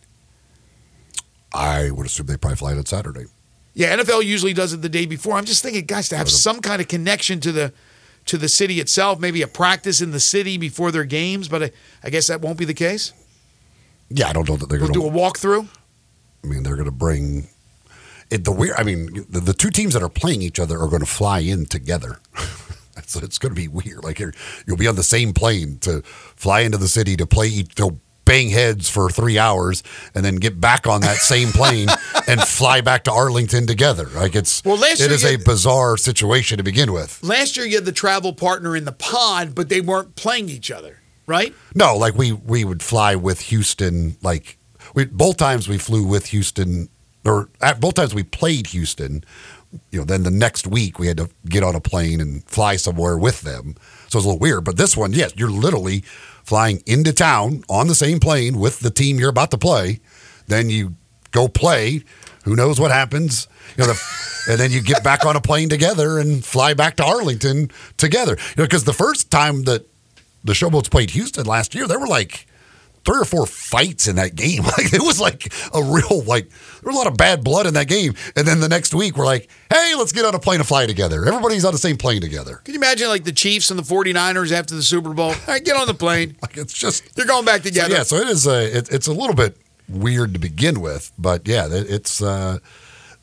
[1.52, 3.26] I would assume they probably fly it on Saturday.
[3.74, 5.34] Yeah, NFL usually does it the day before.
[5.34, 7.74] I'm just thinking, guys, to have some kind of connection to the
[8.26, 11.70] to the city itself, maybe a practice in the city before their games, but I,
[12.02, 13.12] I guess that won't be the case.
[14.08, 15.68] Yeah, I don't know that they're going do a walkthrough.
[16.44, 17.48] I mean, they're going to bring
[18.30, 18.44] it.
[18.44, 18.76] The weird.
[18.76, 21.40] I mean, the, the two teams that are playing each other are going to fly
[21.40, 22.20] in together.
[23.06, 24.04] so it's going to be weird.
[24.04, 24.32] Like you're,
[24.66, 27.74] you'll be on the same plane to fly into the city to play each.
[27.76, 29.82] To bang heads for three hours
[30.14, 31.88] and then get back on that same plane
[32.28, 34.06] and fly back to Arlington together.
[34.14, 37.22] Like it's Well, last it year a bizarre situation to begin with.
[37.22, 40.70] Last year, you had the travel partner in the pod, but they weren't playing each
[40.70, 41.54] other, right?
[41.74, 44.16] No, like we we would fly with Houston.
[44.20, 44.58] Like
[44.94, 46.88] we both times we flew with Houston,
[47.24, 49.24] or at both times we played Houston.
[49.90, 52.76] You know, then the next week we had to get on a plane and fly
[52.76, 53.76] somewhere with them.
[54.08, 54.64] So it's a little weird.
[54.64, 56.02] But this one, yes, you're literally
[56.46, 59.98] flying into town on the same plane with the team you're about to play.
[60.46, 60.94] Then you
[61.32, 62.04] go play.
[62.44, 63.48] Who knows what happens?
[63.76, 66.96] You know, the, and then you get back on a plane together and fly back
[66.96, 68.36] to Arlington together.
[68.38, 69.84] You know, because the first time that
[70.44, 72.46] the Showboats played Houston last year, there were like
[73.06, 74.64] three or four fights in that game.
[74.76, 77.72] Like it was like a real like there was a lot of bad blood in
[77.74, 78.14] that game.
[78.36, 80.84] And then the next week we're like, hey, let's get on a plane and fly
[80.86, 81.24] together.
[81.24, 82.56] Everybody's on the same plane together.
[82.64, 85.30] Can you imagine like the Chiefs and the 49ers after the Super Bowl?
[85.30, 86.36] All right, get on the plane.
[86.42, 87.94] Like it's just You're going back so, together.
[87.94, 88.02] yeah.
[88.02, 89.56] So it is a it, it's a little bit
[89.88, 92.58] weird to begin with, but yeah, it- it's uh,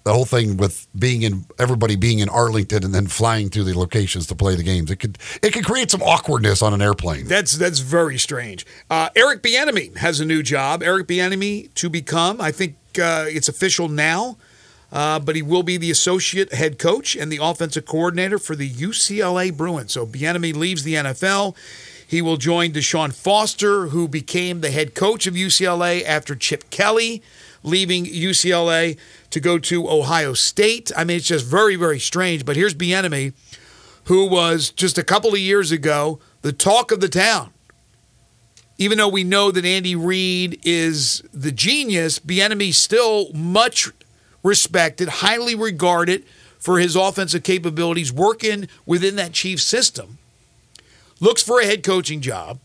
[0.04, 3.78] the whole thing with being in everybody being in Arlington and then flying to the
[3.78, 4.92] locations to play the games.
[4.92, 7.28] It could it could create some awkwardness on an airplane.
[7.28, 8.66] That's that's very strange.
[8.90, 10.84] Uh, Eric Bieniemy has a new job.
[10.84, 14.38] Eric Bieniemy to become, I think uh, it's official now,
[14.92, 18.70] uh, but he will be the associate head coach and the offensive coordinator for the
[18.70, 19.94] UCLA Bruins.
[19.94, 21.56] So Bieniemy leaves the NFL.
[22.06, 27.24] He will join Deshaun Foster, who became the head coach of UCLA after Chip Kelly
[27.64, 28.98] leaving UCLA
[29.30, 30.92] to go to Ohio State.
[30.96, 32.46] I mean, it's just very, very strange.
[32.46, 33.34] But here's Bieniemy,
[34.06, 37.52] who was just a couple of years ago the talk of the town.
[38.78, 43.90] Even though we know that Andy Reid is the genius, Bieniemy still much
[44.44, 46.24] respected, highly regarded
[46.60, 50.18] for his offensive capabilities working within that Chiefs system.
[51.20, 52.60] Looks for a head coaching job.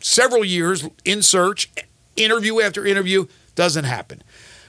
[0.00, 1.70] Several years in search,
[2.16, 4.22] interview after interview, doesn't happen.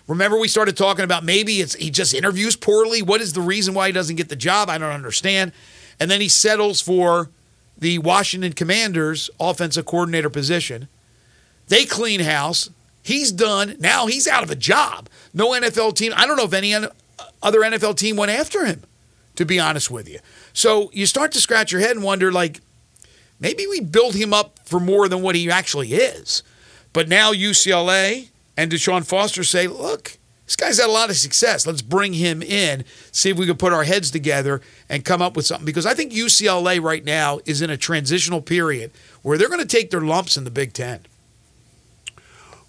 [0.08, 3.02] Remember, we started talking about maybe it's he just interviews poorly.
[3.02, 4.70] What is the reason why he doesn't get the job?
[4.70, 5.52] I don't understand.
[6.00, 7.30] And then he settles for
[7.78, 10.88] the Washington Commanders offensive coordinator position.
[11.68, 12.70] They clean house.
[13.02, 13.76] He's done.
[13.80, 15.10] Now he's out of a job.
[15.34, 16.14] No NFL team.
[16.16, 18.84] I don't know if any other NFL team went after him,
[19.36, 20.20] to be honest with you.
[20.54, 22.62] So you start to scratch your head and wonder, like,
[23.40, 26.44] maybe we build him up for more than what he actually is.
[26.94, 31.66] But now UCLA and Deshaun Foster say, look, this guy's had a lot of success.
[31.66, 35.36] Let's bring him in, see if we can put our heads together and come up
[35.36, 35.66] with something.
[35.66, 38.92] Because I think UCLA right now is in a transitional period
[39.24, 41.02] where they're going to take their lumps in the Big Ten.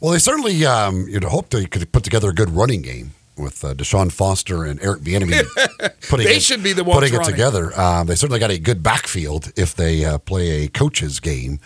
[0.01, 3.63] Well, they certainly um, you'd hope they could put together a good running game with
[3.65, 5.47] uh, Deshaun Foster and Eric Bieniemy
[6.09, 7.79] putting They it, should be the ones putting it together.
[7.79, 11.61] Um, they certainly got a good backfield if they uh, play a coach's game.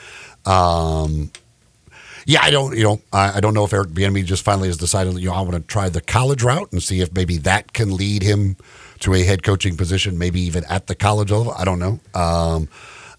[0.46, 1.30] Um,
[2.30, 4.76] yeah, I don't, you know, I, I don't know if Eric Bieniemy just finally has
[4.76, 7.72] decided, you know, I want to try the college route and see if maybe that
[7.72, 8.56] can lead him
[9.00, 11.52] to a head coaching position, maybe even at the college level.
[11.52, 11.98] I don't know.
[12.14, 12.68] Um,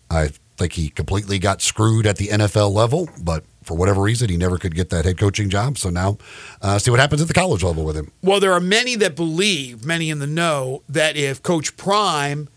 [0.10, 4.38] I think he completely got screwed at the NFL level, but for whatever reason, he
[4.38, 5.78] never could get that head coaching job.
[5.78, 6.18] So now,
[6.62, 8.14] uh, see what happens at the college level with him.
[8.24, 12.48] Well, there are many that believe, many in the know, that if Coach Prime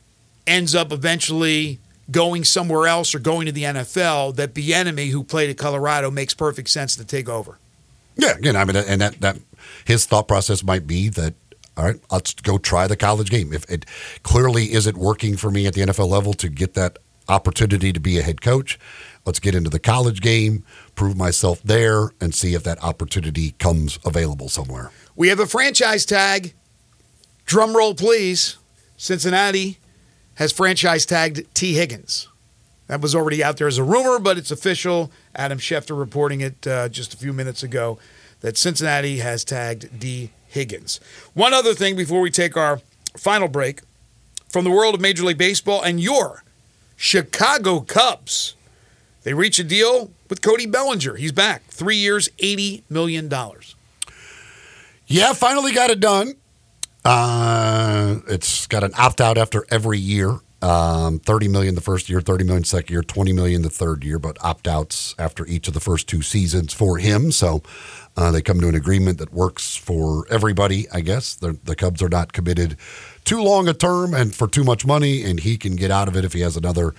[0.47, 5.51] ends up eventually going somewhere else or going to the NFL, that Bieniemy who played
[5.51, 7.59] at Colorado, makes perfect sense to take over.
[8.17, 9.39] Yeah, again, I mean, and that that
[9.85, 11.35] his thought process might be that.
[11.77, 13.53] All right, let's go try the college game.
[13.53, 13.85] If it
[14.23, 18.17] clearly isn't working for me at the NFL level to get that opportunity to be
[18.17, 18.79] a head coach,
[19.27, 20.65] let's get into the college game,
[20.95, 24.93] prove myself there, and see if that opportunity comes available somewhere.
[25.17, 26.55] We have a franchise tag.
[27.45, 28.57] Drum roll, please.
[28.97, 29.79] Cincinnati
[30.37, 32.29] has franchise tagged Tee Higgins.
[32.87, 35.11] That was already out there as a rumor, but it's official.
[35.35, 37.99] Adam Schefter reporting it uh, just a few minutes ago
[38.41, 41.01] that Cincinnati has tagged Tee Higgins.
[41.33, 42.81] One other thing before we take our
[43.17, 43.81] final break
[44.49, 46.45] from the world of Major League Baseball and your
[46.97, 48.55] Chicago Cubs.
[49.23, 51.17] They reach a deal with Cody Bellinger.
[51.17, 51.65] He's back.
[51.69, 53.33] Three years, $80 million.
[55.07, 56.35] Yeah, finally got it done.
[57.05, 60.39] Uh, it's got an opt out after every year.
[60.63, 64.19] Um, 30 million the first year, 30 million second year, 20 million the third year,
[64.19, 67.33] but opt outs after each of the first two seasons for him.
[67.33, 67.63] So
[68.17, 71.35] uh, they come to an agreement that works for everybody, I guess.
[71.35, 72.79] The, the Cubs are not committed
[73.25, 76.17] too long a term and for too much money, and he can get out of
[76.17, 76.95] it if he has another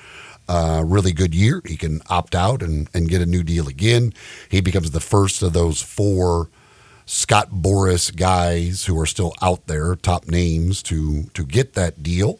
[0.47, 1.63] uh, really good year.
[1.65, 4.13] He can opt out and, and get a new deal again.
[4.47, 6.49] He becomes the first of those four
[7.05, 12.39] Scott Boras guys who are still out there, top names to to get that deal.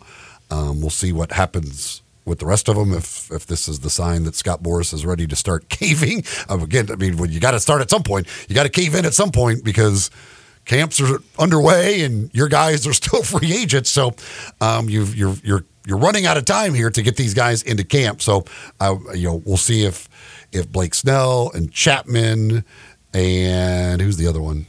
[0.50, 3.89] Um, we'll see what happens with the rest of them if if this is the
[3.89, 6.24] sign that Scott Boras is ready to start caving.
[6.50, 8.70] Um, again, I mean, when you got to start at some point, you got to
[8.70, 10.10] cave in at some point because
[10.66, 13.89] camps are underway and your guys are still free agents.
[13.89, 14.16] So
[14.62, 17.84] um, you've, you're you're you're running out of time here to get these guys into
[17.84, 18.22] camp.
[18.22, 18.46] So
[18.80, 20.10] uh, you know we'll see if
[20.52, 22.66] if Blake Snell and Chapman
[23.16, 24.66] and who's the other one?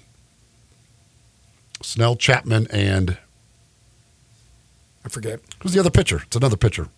[1.82, 3.18] Snell, Chapman, and
[5.04, 5.40] I forget.
[5.60, 6.22] who's the other pitcher?
[6.26, 6.88] It's another pitcher.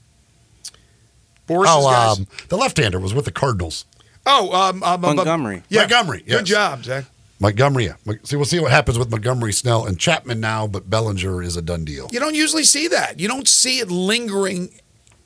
[1.46, 2.18] Boras's oh, guys.
[2.18, 3.86] um, the left-hander was with the Cardinals.
[4.26, 5.62] Oh, um, um, um, Montgomery.
[5.70, 5.80] Yeah.
[5.80, 6.38] Montgomery, yes.
[6.38, 7.04] Good job, Zach.
[7.40, 7.86] Montgomery.
[7.86, 8.14] Yeah.
[8.24, 10.66] See, we'll see what happens with Montgomery, Snell, and Chapman now.
[10.66, 12.08] But Bellinger is a done deal.
[12.12, 13.20] You don't usually see that.
[13.20, 14.70] You don't see it lingering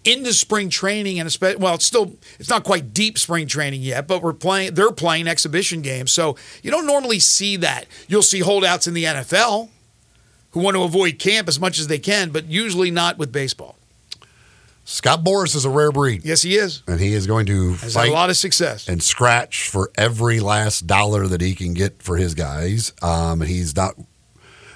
[0.04, 4.08] into spring training and especially well it's still it's not quite deep spring training yet
[4.08, 6.10] but we're playing they're playing exhibition games.
[6.12, 7.86] So you don't normally see that.
[8.08, 9.68] You'll see holdouts in the NFL
[10.50, 13.76] who want to avoid camp as much as they can but usually not with baseball.
[14.84, 16.82] Scott Boras is a rare breed, yes he is.
[16.88, 18.88] And he is going to has fight a lot of success.
[18.88, 22.92] and scratch for every last dollar that he can get for his guys.
[23.00, 23.94] Um, he's not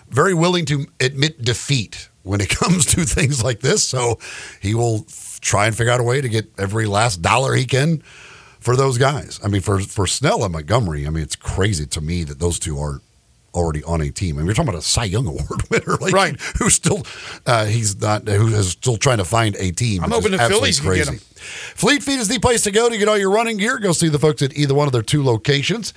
[0.09, 3.85] very willing to admit defeat when it comes to things like this.
[3.85, 4.18] So
[4.61, 5.07] he will
[5.41, 8.03] try and figure out a way to get every last dollar he can
[8.61, 9.39] for those guys.
[9.45, 12.59] I mean, for for Snell and Montgomery, I mean, it's crazy to me that those
[12.59, 13.03] two aren't
[13.57, 14.37] already on a team.
[14.37, 16.41] I mean, we're talking about a Cy Young Award winner, like, Right.
[16.59, 17.05] Who's still
[17.47, 20.05] uh, he's not who is still trying to find a team.
[20.05, 21.13] I'm hoping the Phillies can get crazy.
[21.13, 21.21] him.
[21.47, 23.79] Fleet Feet is the place to go to get all your running gear.
[23.79, 25.93] Go see the folks at either one of their two locations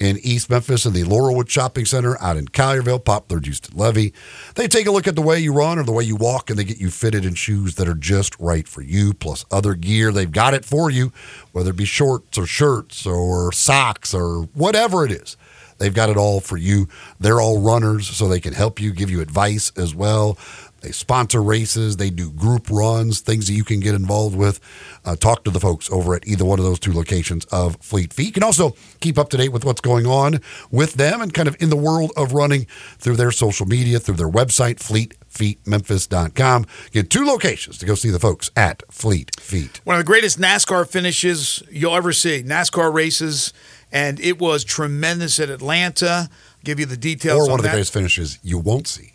[0.00, 4.12] in East Memphis and the Laurelwood Shopping Center out in Collierville, Poplar, Houston Levee.
[4.54, 6.58] They take a look at the way you run or the way you walk, and
[6.58, 10.10] they get you fitted in shoes that are just right for you, plus other gear.
[10.12, 11.12] They've got it for you,
[11.52, 15.36] whether it be shorts or shirts or socks or whatever it is.
[15.78, 16.88] They've got it all for you.
[17.20, 20.38] They're all runners, so they can help you, give you advice as well.
[20.84, 21.96] They sponsor races.
[21.96, 24.60] They do group runs, things that you can get involved with.
[25.04, 28.12] Uh, talk to the folks over at either one of those two locations of Fleet
[28.12, 28.26] Feet.
[28.26, 31.48] You can also keep up to date with what's going on with them and kind
[31.48, 32.66] of in the world of running
[32.98, 36.66] through their social media, through their website, Fleet fleetfeetmemphis.com.
[36.92, 39.80] Get two locations to go see the folks at Fleet Feet.
[39.84, 42.42] one of the greatest NASCAR finishes you'll ever see.
[42.42, 43.52] NASCAR races,
[43.94, 46.28] and it was tremendous at Atlanta.
[46.64, 47.74] give you the details Or on one of the that.
[47.74, 49.12] greatest finishes you won't see.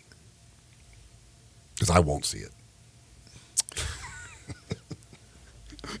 [1.74, 2.50] Because I won't see it.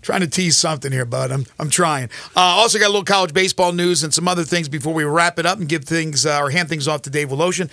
[0.02, 1.32] Trying to tease something here, bud.
[1.32, 2.10] I'm I'm trying.
[2.36, 5.38] Uh, also got a little college baseball news and some other things before we wrap
[5.38, 7.70] it up and give things uh, or hand things off to Dave Woloshin.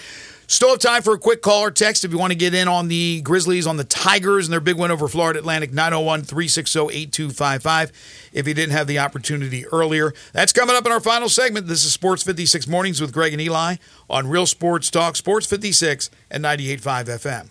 [0.50, 2.70] Still have time for a quick call or text if you want to get in
[2.70, 6.80] on the Grizzlies, on the Tigers, and their big win over Florida Atlantic, 901 360
[6.80, 7.92] 8255.
[8.32, 11.68] If you didn't have the opportunity earlier, that's coming up in our final segment.
[11.68, 13.76] This is Sports 56 Mornings with Greg and Eli
[14.10, 17.50] on Real Sports Talk, Sports 56 and 98.5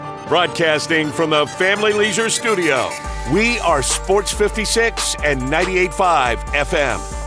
[0.00, 0.26] FM.
[0.26, 2.88] Broadcasting from the Family Leisure Studio,
[3.34, 7.19] we are Sports 56 and 98.5 FM.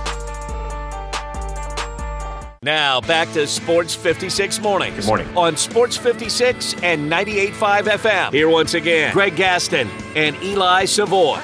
[2.64, 4.96] Now back to Sports 56 Mornings.
[4.96, 5.38] Good morning.
[5.38, 8.32] On Sports 56 and 98.5 FM.
[8.32, 11.42] Here once again, Greg Gaston and Eli Savoy.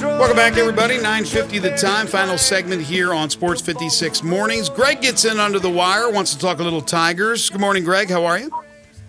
[0.00, 0.94] Welcome back, everybody.
[0.96, 2.06] 950 the time.
[2.06, 4.70] Final segment here on Sports 56 Mornings.
[4.70, 7.50] Greg gets in under the wire, wants to talk a little Tigers.
[7.50, 8.08] Good morning, Greg.
[8.08, 8.50] How are you?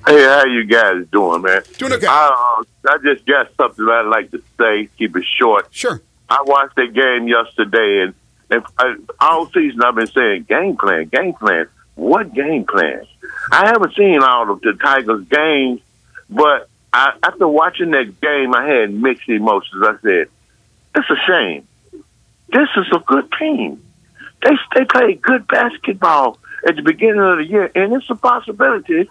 [0.05, 1.63] Hey, how you guys doing, man?
[1.77, 2.05] Doing okay.
[2.05, 4.89] I, uh, I just got something I'd like to say.
[4.97, 5.67] Keep it short.
[5.71, 6.01] Sure.
[6.29, 8.13] I watched that game yesterday, and,
[8.49, 11.67] and I, uh, all season I've been saying game plan, game plan.
[11.95, 13.05] What game plan?
[13.51, 15.81] I haven't seen all of the Tigers' games,
[16.29, 19.83] but I, after watching that game, I had mixed emotions.
[19.83, 20.27] I said,
[20.95, 21.67] "It's a shame.
[22.51, 23.83] This is a good team.
[24.43, 29.09] They they played good basketball at the beginning of the year, and it's a possibility."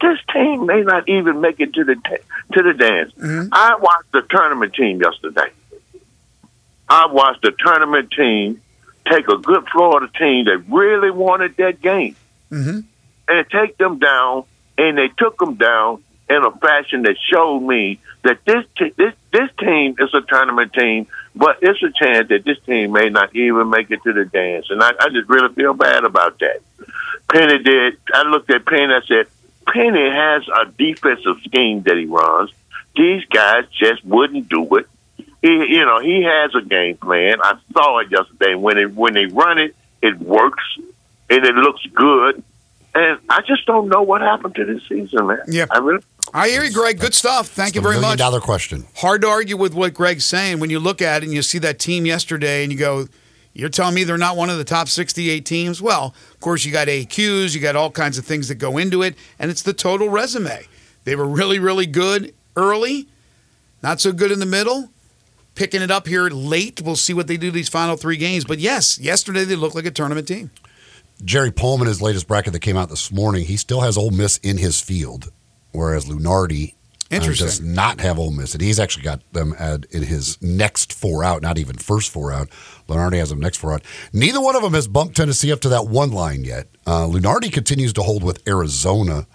[0.00, 3.12] This team may not even make it to the to the dance.
[3.14, 3.48] Mm-hmm.
[3.52, 5.50] I watched the tournament team yesterday.
[6.88, 8.60] I watched the tournament team
[9.10, 12.16] take a good Florida team that really wanted that game
[12.50, 12.80] Mm-hmm.
[13.28, 14.44] and take them down,
[14.78, 19.12] and they took them down in a fashion that showed me that this t- this
[19.32, 23.34] this team is a tournament team, but it's a chance that this team may not
[23.34, 26.60] even make it to the dance, and I, I just really feel bad about that.
[27.28, 27.98] Penny did.
[28.12, 28.92] I looked at Penny.
[28.94, 29.26] I said,
[29.66, 32.50] Penny has a defensive scheme that he runs.
[32.94, 34.86] These guys just wouldn't do it.
[35.44, 37.36] He, you know, he has a game plan.
[37.42, 38.54] I saw it yesterday.
[38.54, 40.64] When it when they run it, it works
[41.28, 42.42] and it looks good.
[42.94, 45.42] And I just don't know what happened to this season, man.
[45.46, 45.68] Yep.
[45.70, 46.02] I really.
[46.32, 46.98] I hear you, Greg.
[46.98, 47.48] Good stuff.
[47.48, 48.16] Thank you very much.
[48.16, 48.86] dollar question.
[48.96, 51.58] Hard to argue with what Greg's saying when you look at it and you see
[51.58, 53.06] that team yesterday and you go,
[53.52, 55.82] You're telling me they're not one of the top 68 teams?
[55.82, 59.02] Well, of course, you got AQs, you got all kinds of things that go into
[59.02, 60.66] it, and it's the total resume.
[61.04, 63.08] They were really, really good early,
[63.82, 64.88] not so good in the middle.
[65.54, 66.82] Picking it up here late.
[66.82, 68.44] We'll see what they do these final three games.
[68.44, 70.50] But yes, yesterday they looked like a tournament team.
[71.24, 74.38] Jerry Pullman, his latest bracket that came out this morning, he still has Ole Miss
[74.38, 75.30] in his field,
[75.72, 76.74] whereas Lunardi
[77.12, 77.46] uh, Interesting.
[77.46, 81.22] does not have Ole Miss, and he's actually got them at, in his next four
[81.22, 82.48] out, not even first four out.
[82.88, 83.82] Lunardi has them next four out.
[84.12, 86.66] Neither one of them has bumped Tennessee up to that one line yet.
[86.86, 89.26] Uh, Lunardi continues to hold with Arizona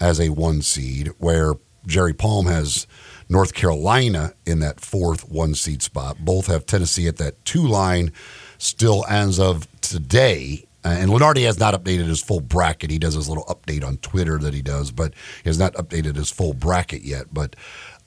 [0.00, 1.54] as a one seed, where
[1.86, 2.86] Jerry Palm has
[3.28, 6.18] North Carolina in that fourth one seed spot.
[6.24, 8.12] Both have Tennessee at that two line
[8.58, 10.64] still as of today.
[10.84, 12.90] Uh, and Lunardi has not updated his full bracket.
[12.90, 15.12] He does his little update on Twitter that he does, but
[15.42, 17.26] he has not updated his full bracket yet.
[17.32, 17.56] But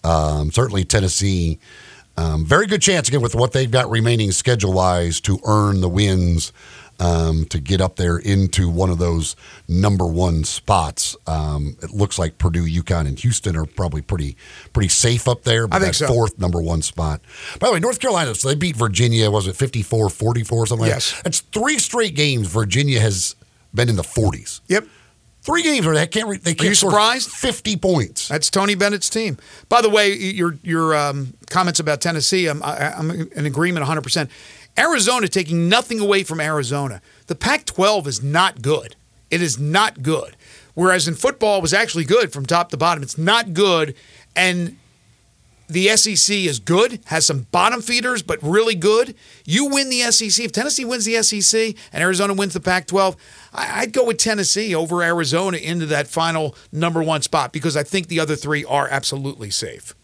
[0.03, 1.59] um, certainly Tennessee,
[2.17, 5.89] um, very good chance again with what they've got remaining schedule wise to earn the
[5.89, 6.51] wins
[7.01, 9.35] um, to get up there into one of those
[9.67, 11.17] number one spots.
[11.25, 14.37] Um, it looks like Purdue, UConn, and Houston are probably pretty
[14.71, 15.67] pretty safe up there.
[15.67, 16.13] But I think that so.
[16.13, 17.21] fourth number one spot.
[17.59, 20.93] By the way, North Carolina, so they beat Virginia, was it 54 44 something like
[20.93, 21.13] Yes.
[21.13, 21.23] that?
[21.23, 23.35] That's three straight games Virginia has
[23.73, 24.61] been in the 40s.
[24.67, 24.87] Yep.
[25.43, 27.31] Three games where they can't re- they can't you surprised?
[27.31, 28.27] 50 points.
[28.27, 29.37] That's Tony Bennett's team.
[29.69, 34.01] By the way, your your um, comments about Tennessee, I'm, I, I'm in agreement 100.
[34.01, 34.29] percent
[34.78, 37.01] Arizona taking nothing away from Arizona.
[37.28, 38.95] The Pac-12 is not good.
[39.30, 40.36] It is not good.
[40.74, 43.03] Whereas in football, it was actually good from top to bottom.
[43.03, 43.95] It's not good,
[44.36, 44.78] and
[45.72, 49.15] the SEC is good, has some bottom feeders, but really good.
[49.45, 50.43] You win the SEC.
[50.43, 53.15] If Tennessee wins the SEC and Arizona wins the Pac 12,
[53.53, 58.07] I'd go with Tennessee over Arizona into that final number one spot because I think
[58.07, 59.95] the other three are absolutely safe.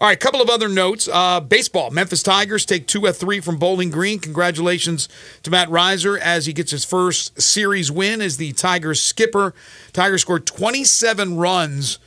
[0.00, 1.08] All right, a couple of other notes.
[1.12, 1.90] Uh, baseball.
[1.90, 4.20] Memphis Tigers take two at three from Bowling Green.
[4.20, 5.08] Congratulations
[5.42, 9.54] to Matt Riser as he gets his first series win as the Tigers skipper.
[9.92, 11.98] Tigers scored 27 runs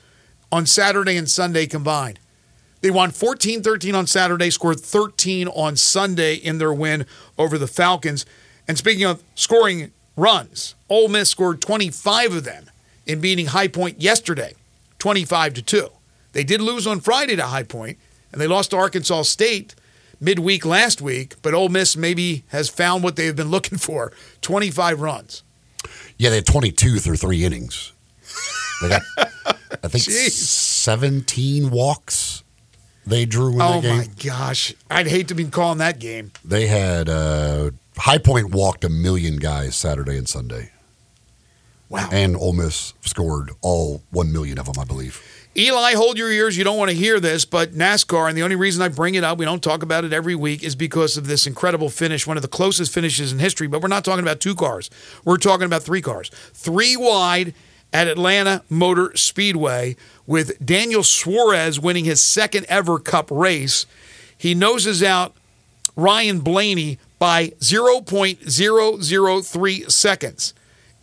[0.53, 2.17] on Saturday and Sunday combined.
[2.79, 7.05] They won 14 13 on Saturday, scored 13 on Sunday in their win
[7.37, 8.25] over the Falcons.
[8.69, 12.69] And speaking of scoring runs, Ole Miss scored 25 of them
[13.05, 14.53] in beating High Point yesterday,
[14.97, 15.89] 25 to 2.
[16.33, 17.97] They did lose on Friday to High Point,
[18.31, 19.75] and they lost to Arkansas State
[20.19, 25.01] midweek last week, but Ole Miss maybe has found what they've been looking for 25
[25.01, 25.43] runs.
[26.17, 27.91] Yeah, they had 22 through three innings.
[28.81, 29.01] They got,
[29.47, 30.31] I think, Jeez.
[30.31, 32.43] 17 walks
[33.05, 33.91] they drew in Oh that game.
[33.93, 34.73] Oh, my gosh.
[34.91, 36.31] I'd hate to be calling that game.
[36.45, 40.71] They had uh, High Point walked a million guys Saturday and Sunday,
[41.89, 42.07] Wow.
[42.11, 45.19] and Ole Miss scored all one million of them, I believe.
[45.55, 46.57] Eli, hold your ears.
[46.57, 49.25] You don't want to hear this, but NASCAR, and the only reason I bring it
[49.25, 52.37] up, we don't talk about it every week, is because of this incredible finish, one
[52.37, 53.67] of the closest finishes in history.
[53.67, 54.89] But we're not talking about two cars.
[55.25, 56.29] We're talking about three cars.
[56.53, 57.53] Three wide
[57.91, 63.85] at Atlanta Motor Speedway with Daniel Suarez winning his second ever cup race.
[64.37, 65.35] He noses out
[65.97, 70.53] Ryan Blaney by 0.003 seconds.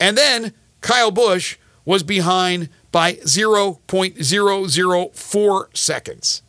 [0.01, 6.43] And then Kyle Busch was behind by 0.004 seconds.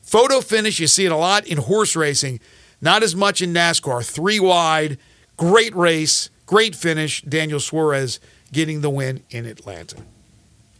[0.00, 2.40] Photo finish, you see it a lot in horse racing,
[2.80, 4.04] not as much in NASCAR.
[4.04, 4.98] Three wide,
[5.36, 7.22] great race, great finish.
[7.22, 8.20] Daniel Suarez
[8.52, 9.96] getting the win in Atlanta.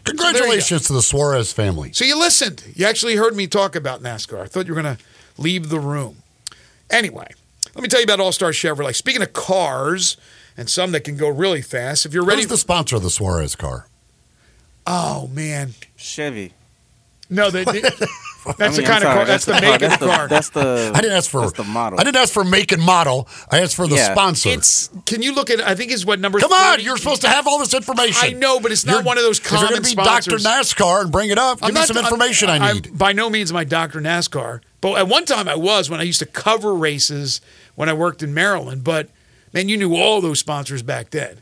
[0.04, 1.92] Congratulations to the Suarez family.
[1.92, 2.64] So you listened.
[2.74, 4.40] You actually heard me talk about NASCAR.
[4.40, 5.02] I thought you were going to
[5.38, 6.16] leave the room.
[6.90, 7.28] Anyway,
[7.74, 8.94] let me tell you about All Star Chevrolet.
[8.94, 10.16] Speaking of cars
[10.56, 13.10] and some that can go really fast, if you're ready Who's the sponsor of the
[13.10, 13.86] Suarez car?
[14.86, 15.74] Oh man.
[15.96, 16.52] Chevy.
[17.30, 17.80] No, they, they-
[18.58, 19.14] that's I the kind I'm of car.
[19.14, 19.60] sorry, That's, the car.
[19.62, 20.28] make of That's the car.
[20.28, 20.92] That's the.
[20.94, 21.98] I didn't ask for That's the model.
[21.98, 23.26] I didn't ask for make and model.
[23.50, 24.12] I asked for the Yeah.
[24.12, 24.50] sponsor.
[24.50, 24.90] It's.
[25.06, 25.60] Can you look at?
[25.60, 26.40] I think it's what number.
[26.40, 28.34] Come on, you're supposed to have all this information.
[28.34, 30.02] I know, but it's not You're- one of those If you're common going to be.
[30.02, 30.36] Dr.
[30.36, 32.98] NASCAR and bring it up, give I'm me not- some I'm- information i I'm- need.
[32.98, 34.00] by no means am I Dr.
[34.00, 37.40] NASCAR, but at one time I was when I used to cover races
[37.76, 38.82] when I worked in Maryland.
[38.84, 39.08] But
[39.54, 41.38] man, you knew all those sponsors back then.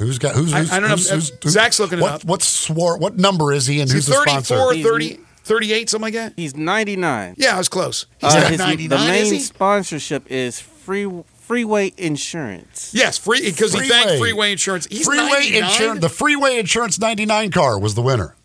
[0.00, 0.96] Who's got who's, I- who's I don't know.
[0.96, 2.24] who's- who's- who's- Zach's looking it what, up.
[2.24, 2.96] What's Swar?
[2.98, 4.56] What number is he and who's He's the sponsor?
[4.56, 6.32] 34, He's- 30, 38, something like that.
[6.36, 7.34] He's 99.
[7.38, 8.06] Yeah, I was close.
[8.18, 9.40] He's Uh, 99, the is main he?
[9.40, 11.08] sponsorship is free
[11.46, 12.90] freeway insurance.
[12.92, 14.18] Yes, free because he thanked Freeway.
[14.18, 14.86] Freeway Insurance.
[14.90, 15.64] He's Freeway 99?
[15.64, 16.00] insurance.
[16.00, 18.36] The Freeway Insurance 99 car was the winner.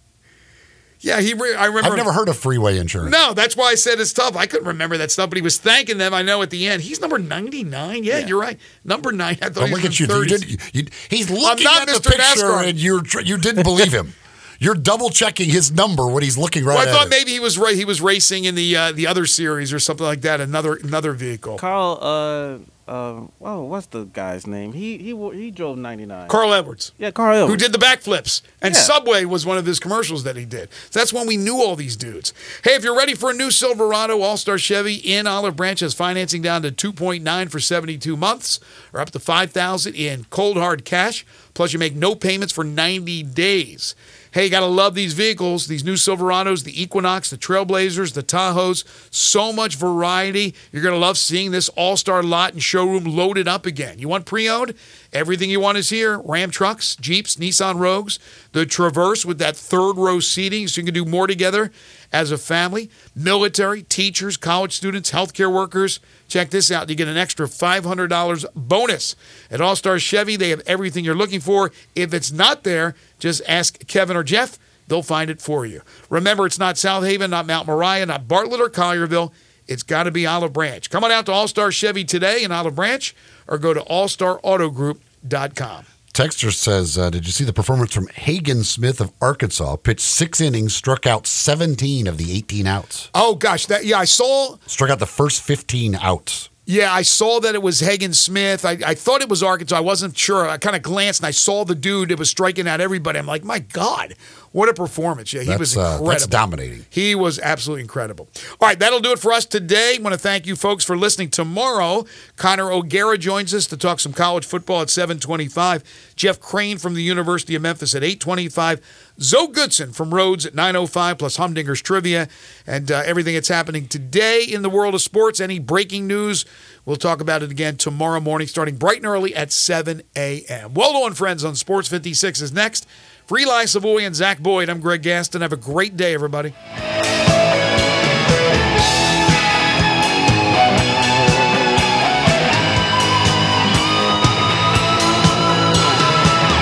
[1.05, 1.35] Yeah, he.
[1.35, 1.91] Re- I remember.
[1.91, 3.11] I've never heard of Freeway Insurance.
[3.11, 4.35] No, that's why I said it's tough.
[4.35, 6.13] I couldn't remember that stuff, but he was thanking them.
[6.15, 6.81] I know at the end.
[6.81, 8.03] He's number 99.
[8.03, 8.25] Yeah, Yeah.
[8.27, 8.59] you're right.
[8.83, 9.37] Number nine.
[9.41, 10.05] I thought But he look was at you.
[10.07, 10.27] in You 30s.
[10.39, 12.67] did, you, you- he's looking not at the picture NASCAR.
[12.69, 14.13] and you're you didn't believe him.
[14.57, 17.09] You're double checking his number when he's looking right Well, I at thought it.
[17.11, 20.05] maybe he was ra- he was racing in the uh, the other series or something
[20.05, 20.41] like that.
[20.41, 21.57] Another another vehicle.
[21.57, 24.73] Carl, uh, uh, oh, what's the guy's name?
[24.73, 26.27] He he he drove 99.
[26.27, 27.35] Carl Edwards, yeah, Carl.
[27.35, 27.51] Edwards.
[27.51, 28.81] who did the backflips, and Yeah.
[28.81, 30.69] Subway was one of his commercials that he did.
[30.91, 32.31] So that's when we knew all these dudes.
[32.63, 35.93] Hey, if you're ready for a new Silverado All Star Chevy in Olive Branch, has
[35.95, 38.59] financing down to 2.9 for 72 months,
[38.93, 41.25] or up to 5,000 in cold hard cash.
[41.55, 43.95] Plus, you make no payments for 90 days.
[44.35, 48.83] Hey, you gotta love these vehicles, these new Silverados, the Equinox, the Trailblazers, the Tahoes.
[49.09, 50.53] So much variety.
[50.73, 53.97] You're gonna love seeing this all-star lot and showroom loaded up again.
[53.97, 54.73] You want pre-owned?
[55.15, 56.19] Everything you want is here.
[56.25, 58.19] Ram trucks, Jeeps, Nissan Rogues,
[58.51, 61.71] the Traverse with that third row seating so you can do more together
[62.11, 62.89] as a family.
[63.15, 66.01] Military, teachers, college students, healthcare workers.
[66.27, 66.89] Check this out.
[66.89, 69.15] You get an extra $500 bonus.
[69.49, 71.71] At All Star Chevy, they have everything you're looking for.
[71.95, 74.59] If it's not there, just ask Kevin or Jeff.
[74.89, 75.81] They'll find it for you.
[76.09, 79.31] Remember, it's not South Haven, not Mount Moriah, not Bartlett or Collierville.
[79.67, 80.89] It's got to be Olive Branch.
[80.89, 83.15] Come on out to All Star Chevy today in Olive Branch
[83.47, 85.85] or go to allstarautogroup.com.
[86.13, 89.75] Texter says, uh, "Did you see the performance from Hagen Smith of Arkansas?
[89.77, 93.09] Pitched six innings, struck out 17 of the 18 outs.
[93.13, 96.49] Oh gosh, that yeah, I saw Struck out the first 15 outs.
[96.67, 98.65] Yeah, I saw that it was Hagen Smith.
[98.65, 99.77] I, I thought it was Arkansas.
[99.77, 100.49] I wasn't sure.
[100.49, 103.19] I kind of glanced and I saw the dude that was striking out everybody.
[103.19, 104.15] I'm like, my God,
[104.55, 105.33] what a performance.
[105.33, 106.07] Yeah, he That's, was uh, incredible.
[106.07, 106.85] that's dominating.
[106.89, 108.29] He was absolutely incredible.
[108.61, 109.97] All right, that'll do it for us today.
[109.99, 111.29] I want to thank you folks for listening.
[111.29, 112.05] Tomorrow,
[112.37, 116.13] Connor O'Gara joins us to talk some college football at 725.
[116.15, 118.79] Jeff Crane from the University of Memphis at 825.
[119.19, 122.29] Zoe Goodson from Rhodes at 905, plus Humdinger's trivia
[122.65, 125.41] and uh, everything that's happening today in the world of sports.
[125.41, 126.45] Any breaking news,
[126.85, 130.73] we'll talk about it again tomorrow morning, starting bright and early at 7 a.m.
[130.73, 132.87] Well, and friends on Sports 56 is next.
[133.25, 135.41] For Eli Savoy and Zach Boyd, I'm Greg Gaston.
[135.41, 136.53] Have a great day, everybody.